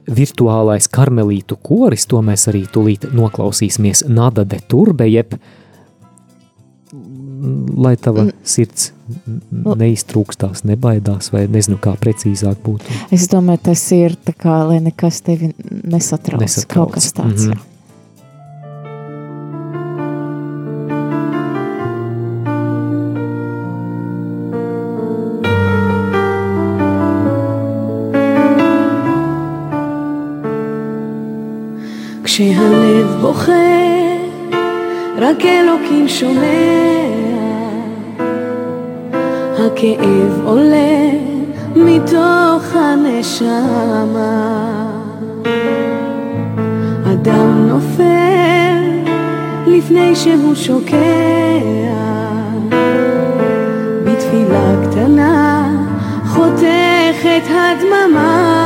virtuālais 0.08 0.88
karmelītu 0.92 1.58
koris, 1.64 2.08
to 2.10 2.22
mēs 2.26 2.48
arī 2.52 2.66
tulīt 2.72 3.10
noklausīsimies 3.14 4.06
Nada 4.10 4.44
de 4.44 4.60
Turbe, 4.68 5.08
jeb 5.10 5.38
lai 7.84 7.96
tava 8.00 8.28
sirds 8.48 8.92
neiztrūkstās, 9.64 10.64
nebaidās, 10.68 11.32
vai 11.34 11.44
nezinu, 11.52 11.80
kā 11.82 11.96
precīzāk 12.00 12.62
būtu. 12.64 13.02
Es 13.16 13.28
domāju, 13.32 13.66
tas 13.70 13.84
ir 13.96 14.16
tā 14.16 14.36
kā, 14.38 14.62
lai 14.70 14.80
nekas 14.84 15.22
tevi 15.26 15.52
nesatrauc, 15.60 16.44
Nesatrauc. 16.44 16.74
kaut 16.74 16.94
kas 16.96 17.12
tāds. 17.12 17.48
Mm 17.48 17.52
-hmm. 17.52 17.73
בוכה, 33.34 33.52
רק 35.18 35.46
אלוקים 35.46 36.08
שומע. 36.08 36.44
הכאב 39.58 40.42
עולה, 40.46 41.12
מתוך 41.76 42.64
הנשמה. 42.76 43.44
אדם 47.14 47.68
נופל 47.68 49.14
לפני 49.68 50.16
שהוא 50.16 50.56
שוקע, 50.56 50.98
בתפילה 54.06 54.74
קטנה 54.84 55.70
חותכת 56.26 57.44
הדממה. 57.50 58.64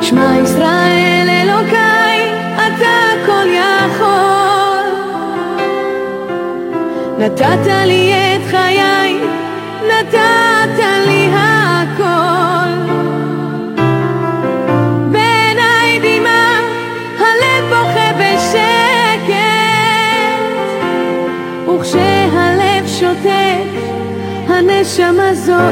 שמע 0.00 0.38
ישראל 0.42 1.37
נתת 7.17 7.65
לי 7.85 8.13
את 8.13 8.41
חיי, 8.49 9.19
נתת 9.87 10.83
לי 11.07 11.29
הכל. 11.33 12.93
בעיניי 15.11 15.99
דמעה, 15.99 16.59
הלב 17.19 17.63
בוכה 17.69 18.11
בשקט, 18.19 19.33
וכשהלב 21.67 22.87
שותק, 22.87 23.69
הנשמה 24.47 25.33
זועקת. 25.33 25.63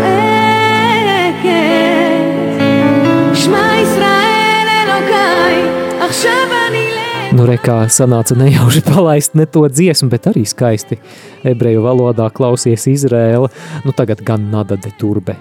שמע 3.33 3.71
ישראל 3.81 4.67
אלוקיי, 4.83 5.63
עכשיו 6.01 6.47
אני 6.69 6.91
Nu, 7.31 7.45
re, 7.47 7.55
kā 7.55 7.85
sanāca 7.87 8.35
nejauši 8.35 8.81
palaist 8.83 9.37
ne 9.39 9.45
to 9.47 9.63
dziesmu, 9.71 10.09
bet 10.11 10.27
arī 10.27 10.43
skaisti 10.43 10.97
ebreju 11.52 11.84
valodā 11.86 12.30
klausies 12.34 12.86
Izrēla. 12.90 13.50
Nu, 13.84 13.94
tagad 13.96 14.24
gan 14.26 14.50
nada 14.52 14.76
de 14.76 14.92
turbe. 14.98 15.36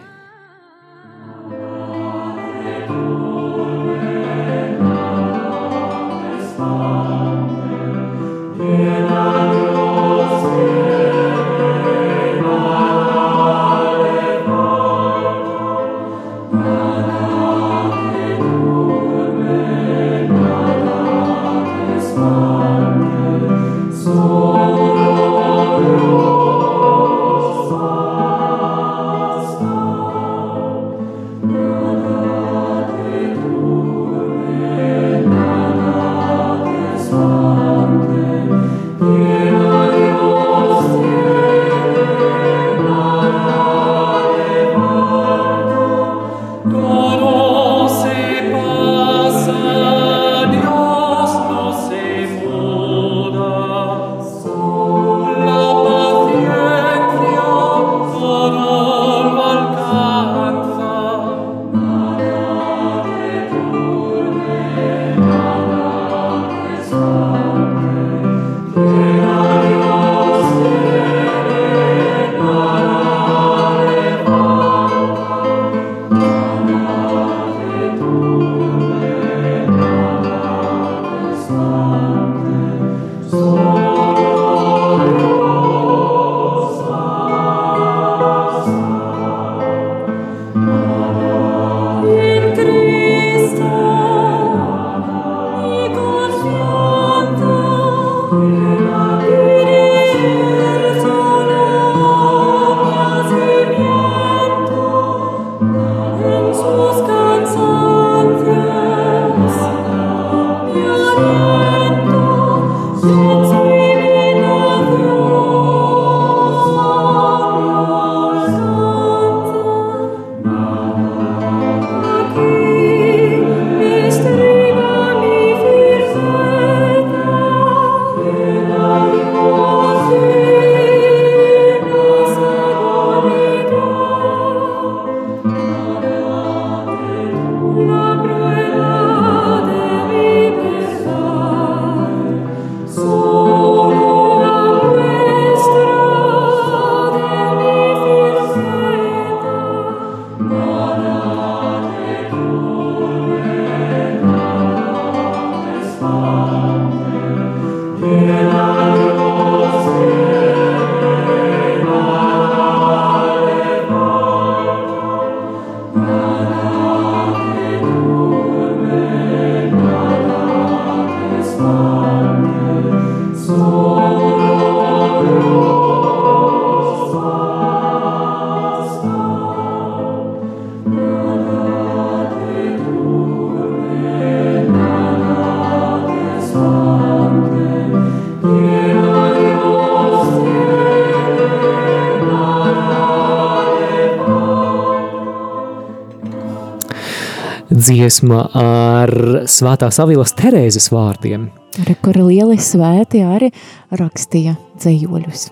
Dziesma 197.86 198.40
ar 198.58 199.12
Svētā 199.46 199.92
Savilas 199.94 200.32
Terēzes 200.34 200.88
vārdiem. 200.90 201.44
Re, 201.86 201.94
kur 202.02 202.18
lieli 202.18 202.56
svēti 202.58 203.20
arī 203.22 203.52
rakstīja 203.94 204.56
dzējoļus. 204.82 205.44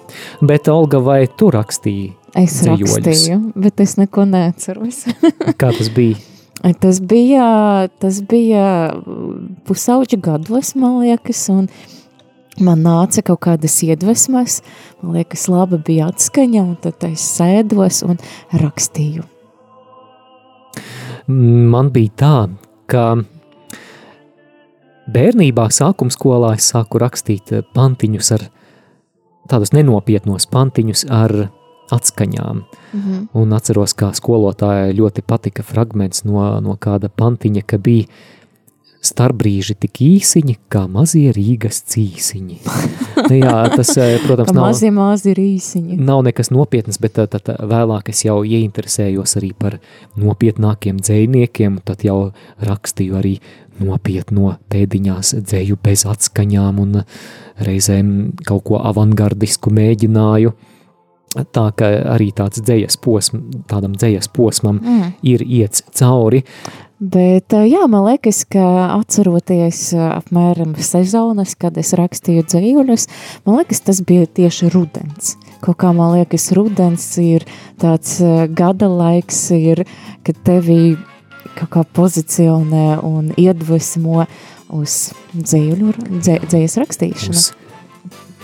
Bet, 0.42 0.66
Olga, 0.72 0.98
vai 1.04 1.28
tu 1.30 1.52
rakstīji? 1.54 2.08
Es 2.34 2.56
dzējoļus? 2.64 2.96
rakstīju, 2.96 3.38
bet 3.66 3.84
es 3.86 3.94
neko 4.00 4.26
neatceros. 4.32 5.04
Kā 5.62 5.70
tas 5.78 5.92
bija? 5.94 6.18
tas 6.82 7.02
bija, 7.06 7.50
tas 8.02 8.22
bija 8.26 8.66
pusauģa 9.70 10.18
gados, 10.26 10.74
man 10.80 11.04
liekas, 11.04 11.44
un 11.54 11.68
man 12.66 12.82
nāca 12.88 13.22
kaut 13.30 13.44
kādas 13.46 13.78
iedvesmas, 13.86 14.64
man 15.04 15.20
liekas, 15.20 15.46
laba 15.54 15.78
bija 15.78 16.10
atskaņa, 16.10 16.66
un 16.66 16.74
tad 16.82 17.06
es 17.12 17.28
sēdos 17.38 18.02
un 18.08 18.18
rakstīju. 18.64 19.28
Man 21.28 21.92
bija 21.96 22.12
tā, 22.20 22.38
ka 22.92 23.04
bērnībā 25.14 25.70
sākuma 25.72 26.14
skolā 26.14 26.54
es 26.58 26.68
sāku 26.74 27.00
rakstīt 27.02 27.54
pantiņus 27.76 28.32
ar 28.38 28.48
tādus 29.52 29.74
nenopietnos 29.76 30.48
pantiņus 30.52 31.06
ar 31.12 31.36
atskaņām. 31.94 32.64
Mhm. 32.94 33.26
Un 33.40 33.56
atceros, 33.56 33.94
kā 33.94 34.12
skolotājai 34.16 34.96
ļoti 34.98 35.24
patika 35.28 35.64
fragments 35.64 36.24
no, 36.28 36.44
no 36.64 36.78
kāda 36.80 37.10
pantiņa, 37.10 37.66
ka 37.68 37.78
bija 37.78 38.08
starpbrīži 39.04 39.76
tik 39.84 40.00
īsiņi, 40.06 40.56
kā 40.72 40.86
mazie 40.92 41.34
Rīgas 41.36 41.82
cīsiņi. 41.92 42.60
Jā, 43.44 43.58
tas, 43.76 43.92
eh, 43.98 44.18
protams, 44.24 44.54
nav, 44.56 44.70
mazie 44.70 44.92
mazi 44.96 45.32
ir 45.34 45.42
īsiņi. 45.44 45.98
nav 46.00 46.24
nekas 46.28 46.52
nopietnas, 46.56 47.00
bet 47.04 47.14
tad, 47.20 47.36
tad 47.36 47.60
vēlāk 47.60 48.10
es 48.14 48.24
jau 48.24 48.42
ieinteresējos 48.48 49.38
arī 49.40 49.52
par 49.60 49.80
nopietnākiem 50.20 51.00
dzējniekiem, 51.04 51.82
tad 51.86 52.04
jau 52.08 52.32
rakstīju 52.64 53.20
arī 53.20 53.38
nopietno 53.84 54.58
pēdiņās 54.72 55.34
dzēju 55.44 55.80
bez 55.84 56.06
atskaņām 56.10 56.80
un 56.84 57.02
reizēm 57.64 58.14
kaut 58.46 58.64
ko 58.70 58.80
avangardisku 58.86 59.74
mēģināju. 59.74 60.54
Tā 61.34 61.66
ka 61.74 61.88
arī 62.14 62.30
tāds 62.38 62.62
dzējas 62.62 63.00
posm, 63.02 63.40
tādam 63.68 63.96
dzējas 63.98 64.30
posmam 64.30 64.80
Mm. 64.80 65.14
ir 65.24 65.42
iets 65.42 65.82
cauri. 65.98 66.44
Bet, 67.04 67.52
jā, 67.52 67.82
man 67.92 68.06
liekas, 68.06 68.44
ka 68.48 68.64
atceroties 68.94 69.90
apmēram 69.98 70.76
sezonas, 70.80 71.56
kad 71.60 71.76
es 71.82 71.92
rakstīju 72.00 72.46
dzīvuļus, 72.48 73.08
man 73.44 73.58
liekas, 73.60 73.82
tas 73.84 74.00
bija 74.08 74.30
tieši 74.40 74.70
rudens. 74.72 75.34
Kaut 75.66 75.82
kā 75.82 75.92
man 75.96 76.14
liekas, 76.16 76.46
rudens 76.56 77.10
ir 77.20 77.44
tāds 77.82 78.22
gada 78.56 78.88
laiks, 78.88 79.42
ir, 79.58 79.84
kad 80.24 80.40
tevi 80.48 80.96
kaut 81.58 81.74
kā 81.76 81.84
pozicionē 82.00 83.02
un 83.04 83.34
iedvesmo 83.36 84.24
uz 84.74 84.96
dzīvuļu, 85.36 86.08
dzē, 86.22 86.40
dzējas 86.48 86.80
rakstīšanu. 86.86 87.36
Uz 87.36 87.52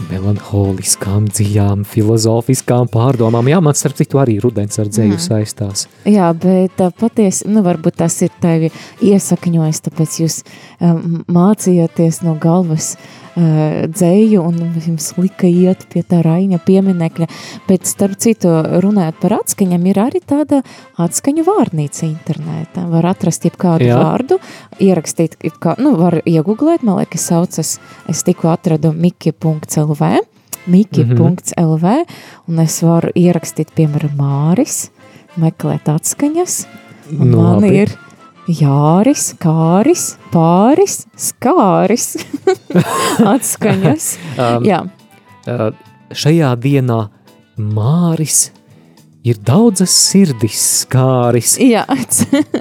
melanholiskām, 0.10 1.28
dziļām, 1.28 1.86
filozofiskām 1.86 2.90
pārdomām. 2.94 3.50
Jā, 3.52 3.62
man 3.62 3.74
starp 3.78 4.00
citu 4.00 4.22
arī 4.22 4.40
rudens 4.42 4.80
ar 4.80 4.86
dzēju 4.86 5.18
Mhm. 5.18 5.24
saistās. 5.28 5.88
Jā, 6.06 6.34
bet 6.34 6.76
patiesi, 7.00 7.48
nu, 7.48 7.62
varbūt 7.62 7.96
tas 7.96 8.22
ir 8.22 8.30
tevi 8.42 8.72
iesakņojis, 9.02 9.82
tāpēc 9.88 10.20
jūs 10.24 10.44
um, 10.82 11.24
mācījāties 11.28 12.24
no 12.24 12.36
galvas 12.40 12.96
uh, 12.96 13.29
dzēju 13.40 14.42
un 14.44 14.58
jums 14.84 15.12
lika 15.18 15.48
iet 15.48 15.86
pie 15.94 16.04
tā 16.04 16.20
Raina 16.26 16.60
pieminekļa. 16.62 17.28
Bet, 17.70 17.88
starp 17.90 18.20
citu, 18.22 18.52
runājot 18.84 19.20
par 19.22 19.38
atskaņam, 19.40 19.86
ir 19.92 20.00
arī 20.04 20.22
tāda 20.28 20.62
atskaņu 21.00 21.46
vārnīca 21.48 22.04
internetā. 22.10 22.86
Var 22.92 23.08
atrast 23.12 23.48
jebkādu 23.48 23.88
Jā. 23.88 24.00
vārdu, 24.02 24.40
ierakstīt, 24.84 25.38
jebkā, 25.46 25.78
nu, 25.80 25.96
var 26.00 26.20
iegooglēt, 26.26 26.84
man 26.88 27.00
liekas, 27.02 27.30
saucas, 27.32 27.78
es 28.12 28.26
tikko 28.28 28.52
atradu 28.54 28.92
miki.lv, 28.96 30.12
miki.lv, 30.70 31.96
un 32.50 32.62
es 32.66 32.82
varu 32.86 33.14
ierakstīt, 33.18 33.72
piemēram, 33.78 34.18
Māris, 34.20 34.90
meklēt 35.40 35.90
atskaņas, 35.92 36.62
un 37.16 37.26
Nu, 37.32 37.38
man 37.38 37.64
labi. 37.64 37.86
ir 37.86 37.96
Jāris, 38.50 39.28
Kāris, 39.38 40.16
Pāris, 40.34 41.04
Skāris, 41.14 42.16
atskaņas. 43.36 44.08
Um, 44.40 44.66
Jā. 44.66 44.80
Uh, 45.46 45.70
šajā 46.18 46.56
dienā 46.62 47.04
Māris 47.60 48.48
ir 49.28 49.38
daudzas 49.46 49.94
sirdis 49.94 50.58
skāris. 50.82 51.58
Jā, 51.62 51.84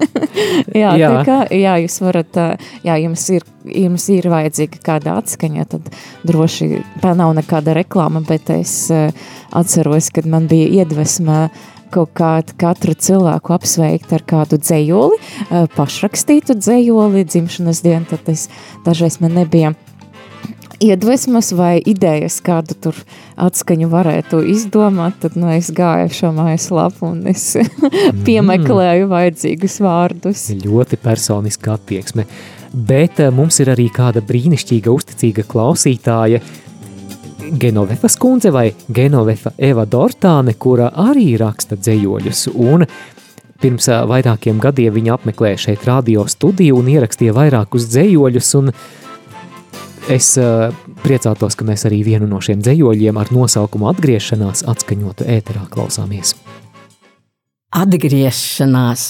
jā, 0.82 0.92
jā. 0.98 1.10
Kā, 1.24 1.38
jā, 1.54 1.78
jūs 1.84 1.98
varat, 2.02 2.36
ā, 2.36 2.48
jā, 2.84 2.98
jums 3.04 3.24
ir, 3.32 3.46
jums 3.64 4.08
ir 4.12 4.28
vajadzīga 4.32 4.82
kāda 4.84 5.16
atskaņa, 5.22 5.66
tad 5.72 5.88
droši 6.28 6.82
tā 7.00 7.14
nav 7.16 7.32
nekāda 7.38 7.76
reklāma, 7.78 8.20
bet 8.28 8.52
es 8.58 8.74
ā, 8.92 9.06
atceros, 9.56 10.10
kad 10.12 10.28
man 10.28 10.50
bija 10.50 10.82
iedvesma 10.82 11.46
kaut 11.92 12.14
kādu 12.18 12.54
katru 12.60 12.94
cilvēku 12.94 13.54
apsveikt 13.56 14.14
ar 14.16 14.24
kādu 14.28 14.60
dzējoli, 14.62 15.18
ā, 15.48 15.66
pašrakstītu 15.76 16.58
dzējoli 16.60 17.26
dzimšanas 17.28 17.84
dienu, 17.84 18.06
tad 18.10 18.32
es 18.32 18.48
dažreiz 18.86 19.20
man 19.22 19.36
nebija 19.38 19.74
iedvesmas 20.80 21.50
vai 21.52 21.78
idejas, 21.86 22.38
kādu 22.44 22.76
tur 22.78 22.98
atskaņu 23.38 23.88
varētu 23.90 24.42
izdomāt, 24.52 25.18
tad 25.22 25.36
nu, 25.38 25.50
es 25.52 25.70
gāju 25.74 26.12
šo 26.14 26.30
mājaslapu 26.36 27.10
un 27.10 27.24
es 27.32 27.50
piemeklēju 28.26 29.10
vajadzīgus 29.10 29.80
vārdus. 29.84 30.46
Ļoti 30.62 31.00
personiska 31.02 31.74
attieksme. 31.78 32.28
Bet 32.72 33.20
eh, 33.22 33.32
mums 33.34 33.58
ir 33.62 33.72
arī 33.72 33.88
kāda 33.94 34.22
brīnišķīga, 34.24 34.92
uzticīga 34.92 35.46
klausītāja, 35.48 36.42
Genovefas 37.50 38.16
kundze 38.16 38.50
vai 38.50 38.72
Genovefa 38.94 39.52
Eva 39.58 39.84
Dortāne, 39.86 40.54
kura 40.58 40.90
arī 40.96 41.36
raksta 41.40 41.76
dzējoļus. 41.78 42.46
Un 42.54 42.84
pirms 43.62 43.88
vairākiem 44.10 44.60
gadiem 44.62 44.94
viņa 44.94 45.14
apmeklēja 45.16 45.62
šeit 45.68 45.86
radio 45.88 46.26
studiju 46.28 46.78
un 46.80 46.90
ierakstīja 46.92 47.34
vairākus 47.36 47.88
dzējoļus. 47.92 48.52
Un 48.60 48.72
es 50.12 50.30
priecātos, 51.04 51.56
ka 51.58 51.66
mēs 51.68 51.86
arī 51.88 52.02
vienu 52.06 52.28
no 52.30 52.40
šiem 52.44 52.62
dzējoļiem 52.64 53.20
ar 53.20 53.32
nosaukumu 53.34 53.90
atgriešanās 53.92 54.64
atskaņotu 54.68 55.28
ēterā 55.38 55.66
klausāmies. 55.72 56.34
Atgriešanās. 57.76 59.08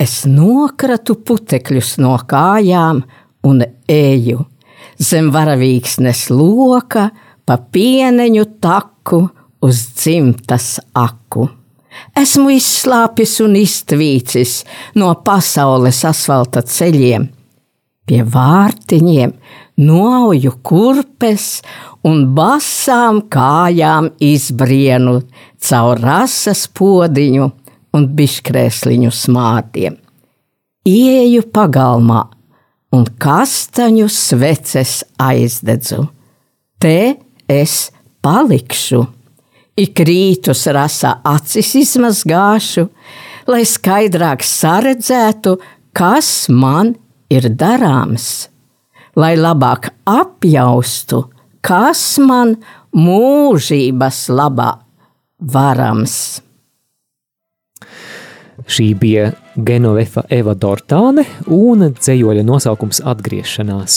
Es 0.00 0.22
nokratu 0.28 1.18
putekļus 1.28 1.98
no 2.00 2.14
kājām 2.28 3.02
un 3.44 3.62
eju 3.88 4.46
zem 5.00 5.30
varavīksnes 5.32 6.28
loka, 6.34 7.08
pa 7.44 7.56
pieneņu 7.58 8.44
taku 8.62 9.24
uz 9.64 9.82
dzimtas 9.96 10.78
aku. 10.96 11.48
Esmu 12.16 12.52
izslāpis 12.54 13.38
un 13.44 13.56
iztvīcis 13.58 14.60
no 15.00 15.10
pasaules 15.26 16.04
asfalta 16.06 16.62
ceļiem. 16.62 17.26
Pie 18.06 18.20
vārtiņiem 18.26 19.32
noauju 19.80 20.52
kurpes 20.66 21.60
un 22.06 22.24
basām 22.36 23.22
kājām 23.32 24.10
izbrienu 24.22 25.20
caur 25.68 26.00
rases 26.02 26.66
podiņu 26.74 27.50
un 27.96 28.08
biškrēsliņu 28.16 29.12
smārdiem. 29.14 29.96
Ieju 30.86 31.44
pagalmā 31.52 32.24
un 32.94 33.06
kastaņu 33.22 34.08
sveces 34.10 35.00
aizdedzu. 35.20 36.04
Te 36.80 37.16
es 37.48 37.90
palikšu. 38.24 39.04
Ik 39.80 40.02
rītus 40.04 40.66
rasa 40.74 41.20
acis 41.24 41.72
izmazgāšu, 41.80 42.88
lai 43.48 43.62
skaidrāk 43.64 44.44
saredzētu, 44.44 45.56
kas 45.96 46.50
man 46.52 46.94
ir 47.32 47.48
darāms, 47.54 48.50
lai 49.16 49.32
labāk 49.38 49.92
apjaustu, 50.10 51.24
kas 51.64 52.02
man 52.20 52.58
mūžības 52.92 54.26
labā 54.34 54.74
varams. 55.40 56.16
Šī 58.70 58.92
bija 58.94 59.32
Genovefa 59.56 60.22
Eva 60.30 60.54
Dortāne 60.54 61.24
un 61.50 61.88
dzējoļa 61.90 62.44
nosaukums 62.46 63.00
Atgriešanās. 63.02 63.96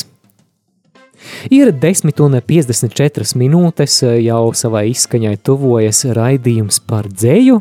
Ir 1.53 1.69
10 1.77 2.21
un 2.25 2.39
54 2.41 3.37
minūtes 3.39 3.99
jau 4.23 4.43
savai 4.57 4.87
izskaņai 4.91 5.35
tuvojas 5.45 6.03
raidījums 6.17 6.81
par 6.89 7.05
dzēju 7.11 7.59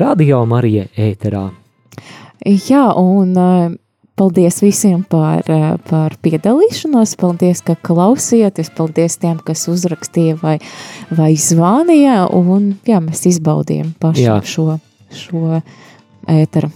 Radio 0.00 0.44
Marija 0.48 0.86
ēterā. 0.94 1.48
Jā, 2.44 2.84
un 3.00 3.34
ā, 3.40 3.50
paldies 4.14 4.60
visiem 4.62 5.02
par, 5.10 5.42
ā, 5.50 5.74
par 5.88 6.14
piedalīšanos, 6.22 7.16
paldies, 7.20 7.64
ka 7.66 7.74
klausījāties, 7.74 8.70
paldies 8.76 9.18
tiem, 9.22 9.40
kas 9.42 9.66
uzrakstīja 9.72 10.38
vai, 10.42 10.58
vai 11.10 11.32
zvanīja, 11.34 12.28
un 12.36 12.76
jā, 12.86 13.00
mēs 13.02 13.26
izbaudījām 13.32 13.94
paši 14.02 14.28
Jā. 14.28 14.38
šo, 14.46 14.76
šo 15.10 15.58
ēteru. 16.30 16.70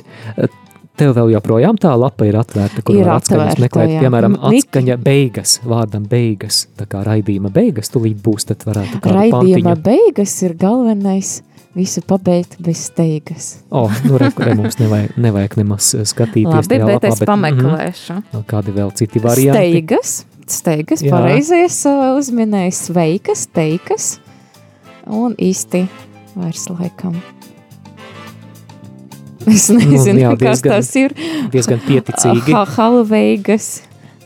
Tev 0.98 1.12
vēl 1.14 1.28
joprojām 1.36 1.76
tā 1.78 1.92
lapa 1.94 2.26
ir 2.26 2.34
atvērta, 2.40 2.82
kur 2.82 2.96
Ir 2.98 3.06
var 3.06 3.20
atskaņas 3.20 3.60
meklēt, 3.62 3.92
jā. 3.92 4.00
piemēram, 4.02 4.32
atskaņa 4.48 4.96
beigas, 4.98 5.52
vārdam 5.62 6.08
beigas, 6.10 6.64
tā 6.74 6.88
kā 6.90 7.04
raidījuma 7.06 7.52
beigas, 7.54 7.92
tūlīt 7.94 8.18
būs, 8.24 8.48
tad 8.48 8.64
varētu 8.66 8.98
kādu 9.04 9.14
Raidījuma 9.14 9.76
pantiņu. 9.76 9.84
beigas 9.86 10.34
ir 10.42 10.56
galvenais 10.58 11.30
visu 11.78 12.02
pabeigt 12.02 12.56
bez 12.66 12.82
steigas. 12.88 13.46
O, 13.70 13.84
nu 14.08 14.18
re, 14.18 14.32
re, 14.42 14.56
mums 14.58 14.80
nevajag, 14.82 15.14
nevajag 15.22 15.54
nemaz 15.60 15.92
skatīties 16.02 16.66
Labi, 16.66 16.74
bet 16.74 16.86
lapā, 16.88 17.12
es 17.14 17.22
pameklēšu. 17.30 18.18
mhm, 18.32 18.44
kādi 18.50 18.74
vēl 18.74 18.90
citi 18.98 19.22
varianti? 19.22 19.70
Steigas, 19.70 20.14
steigas, 20.50 21.06
Jā. 21.06 21.14
pareizies 21.14 21.78
uzminēju, 22.18 22.74
sveikas, 22.74 23.46
teikas, 23.54 24.16
un 25.06 25.38
īsti 25.38 25.86
vairs 26.34 26.66
laikam. 26.74 27.14
Es 29.54 29.68
nezinu, 29.72 30.14
Nu, 30.14 30.20
jā, 30.24 30.32
kas 30.36 30.60
diezgan- 30.62 30.74
tas 30.74 30.90
ir. 31.00 31.14
diezgan 31.52 31.80
pieticīgi. 31.86 32.52
Ha, 32.52 32.64
halveigas, 32.76 33.68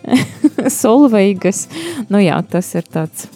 solveigas. 0.82 1.66
Nu 2.10 2.18
jā, 2.22 2.40
tas 2.50 2.74
ir 2.78 2.88
tāds. 2.92 3.28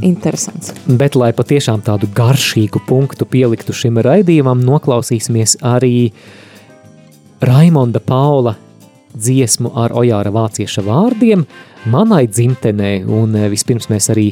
interesants. 0.00 0.70
Bet, 0.86 1.16
lai 1.18 1.32
patiešām 1.36 1.82
tādu 1.84 2.06
garšīgu 2.16 2.80
punktu 2.86 3.26
pieliktu 3.28 3.74
šim 3.76 3.98
raidījumam, 4.04 4.62
noklausīsimies 4.64 5.56
arī 5.68 6.12
Raimonda 7.42 8.00
Paula 8.00 8.54
dziesmu 9.12 9.72
ar 9.76 9.92
Ojāra 9.98 10.30
vācieša 10.32 10.84
vārdiem 10.86 11.42
manai 11.92 12.24
dzimtenē, 12.30 12.92
un 13.10 13.34
eh, 13.36 13.48
vispirms 13.52 13.90
mēs 13.90 14.08
arī 14.14 14.28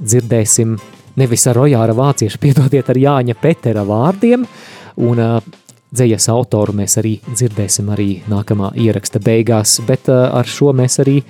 dzirdēsim 0.00 0.74
nevis 1.20 1.44
ar 1.52 1.60
Ojāra 1.66 1.94
vācieša, 1.96 2.40
piedodiet 2.42 2.90
ar 2.90 2.98
Jāņa 3.00 3.36
Petera 3.40 3.84
vārdiem, 3.86 4.46
un 4.96 5.20
dzējas 5.96 6.28
autoru 6.32 6.74
mēs 6.76 6.98
arī 7.00 7.16
dzirdēsim 7.28 7.90
arī 7.94 8.08
nākamā 8.30 8.72
ieraksta 8.76 9.20
beigās, 9.22 9.78
bet 9.86 10.08
ar 10.10 10.48
šo 10.48 10.72
mēs 10.76 11.00
arī 11.04 11.20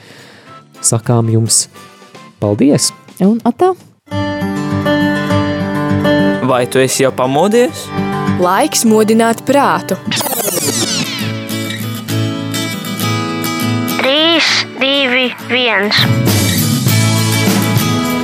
sakām 0.85 1.31
jums 1.33 1.67
paldies! 2.41 2.93
Un 3.25 3.41
atā! 3.49 3.75
Vai 6.47 6.67
tu 6.71 6.79
esi 6.79 7.03
jau 7.03 7.11
pamodies? 7.17 7.87
Laiks 8.39 8.85
modināt 8.87 9.43
prātu. 9.49 9.97
3, 13.99 14.67
2, 14.79 15.31
1. 15.51 16.36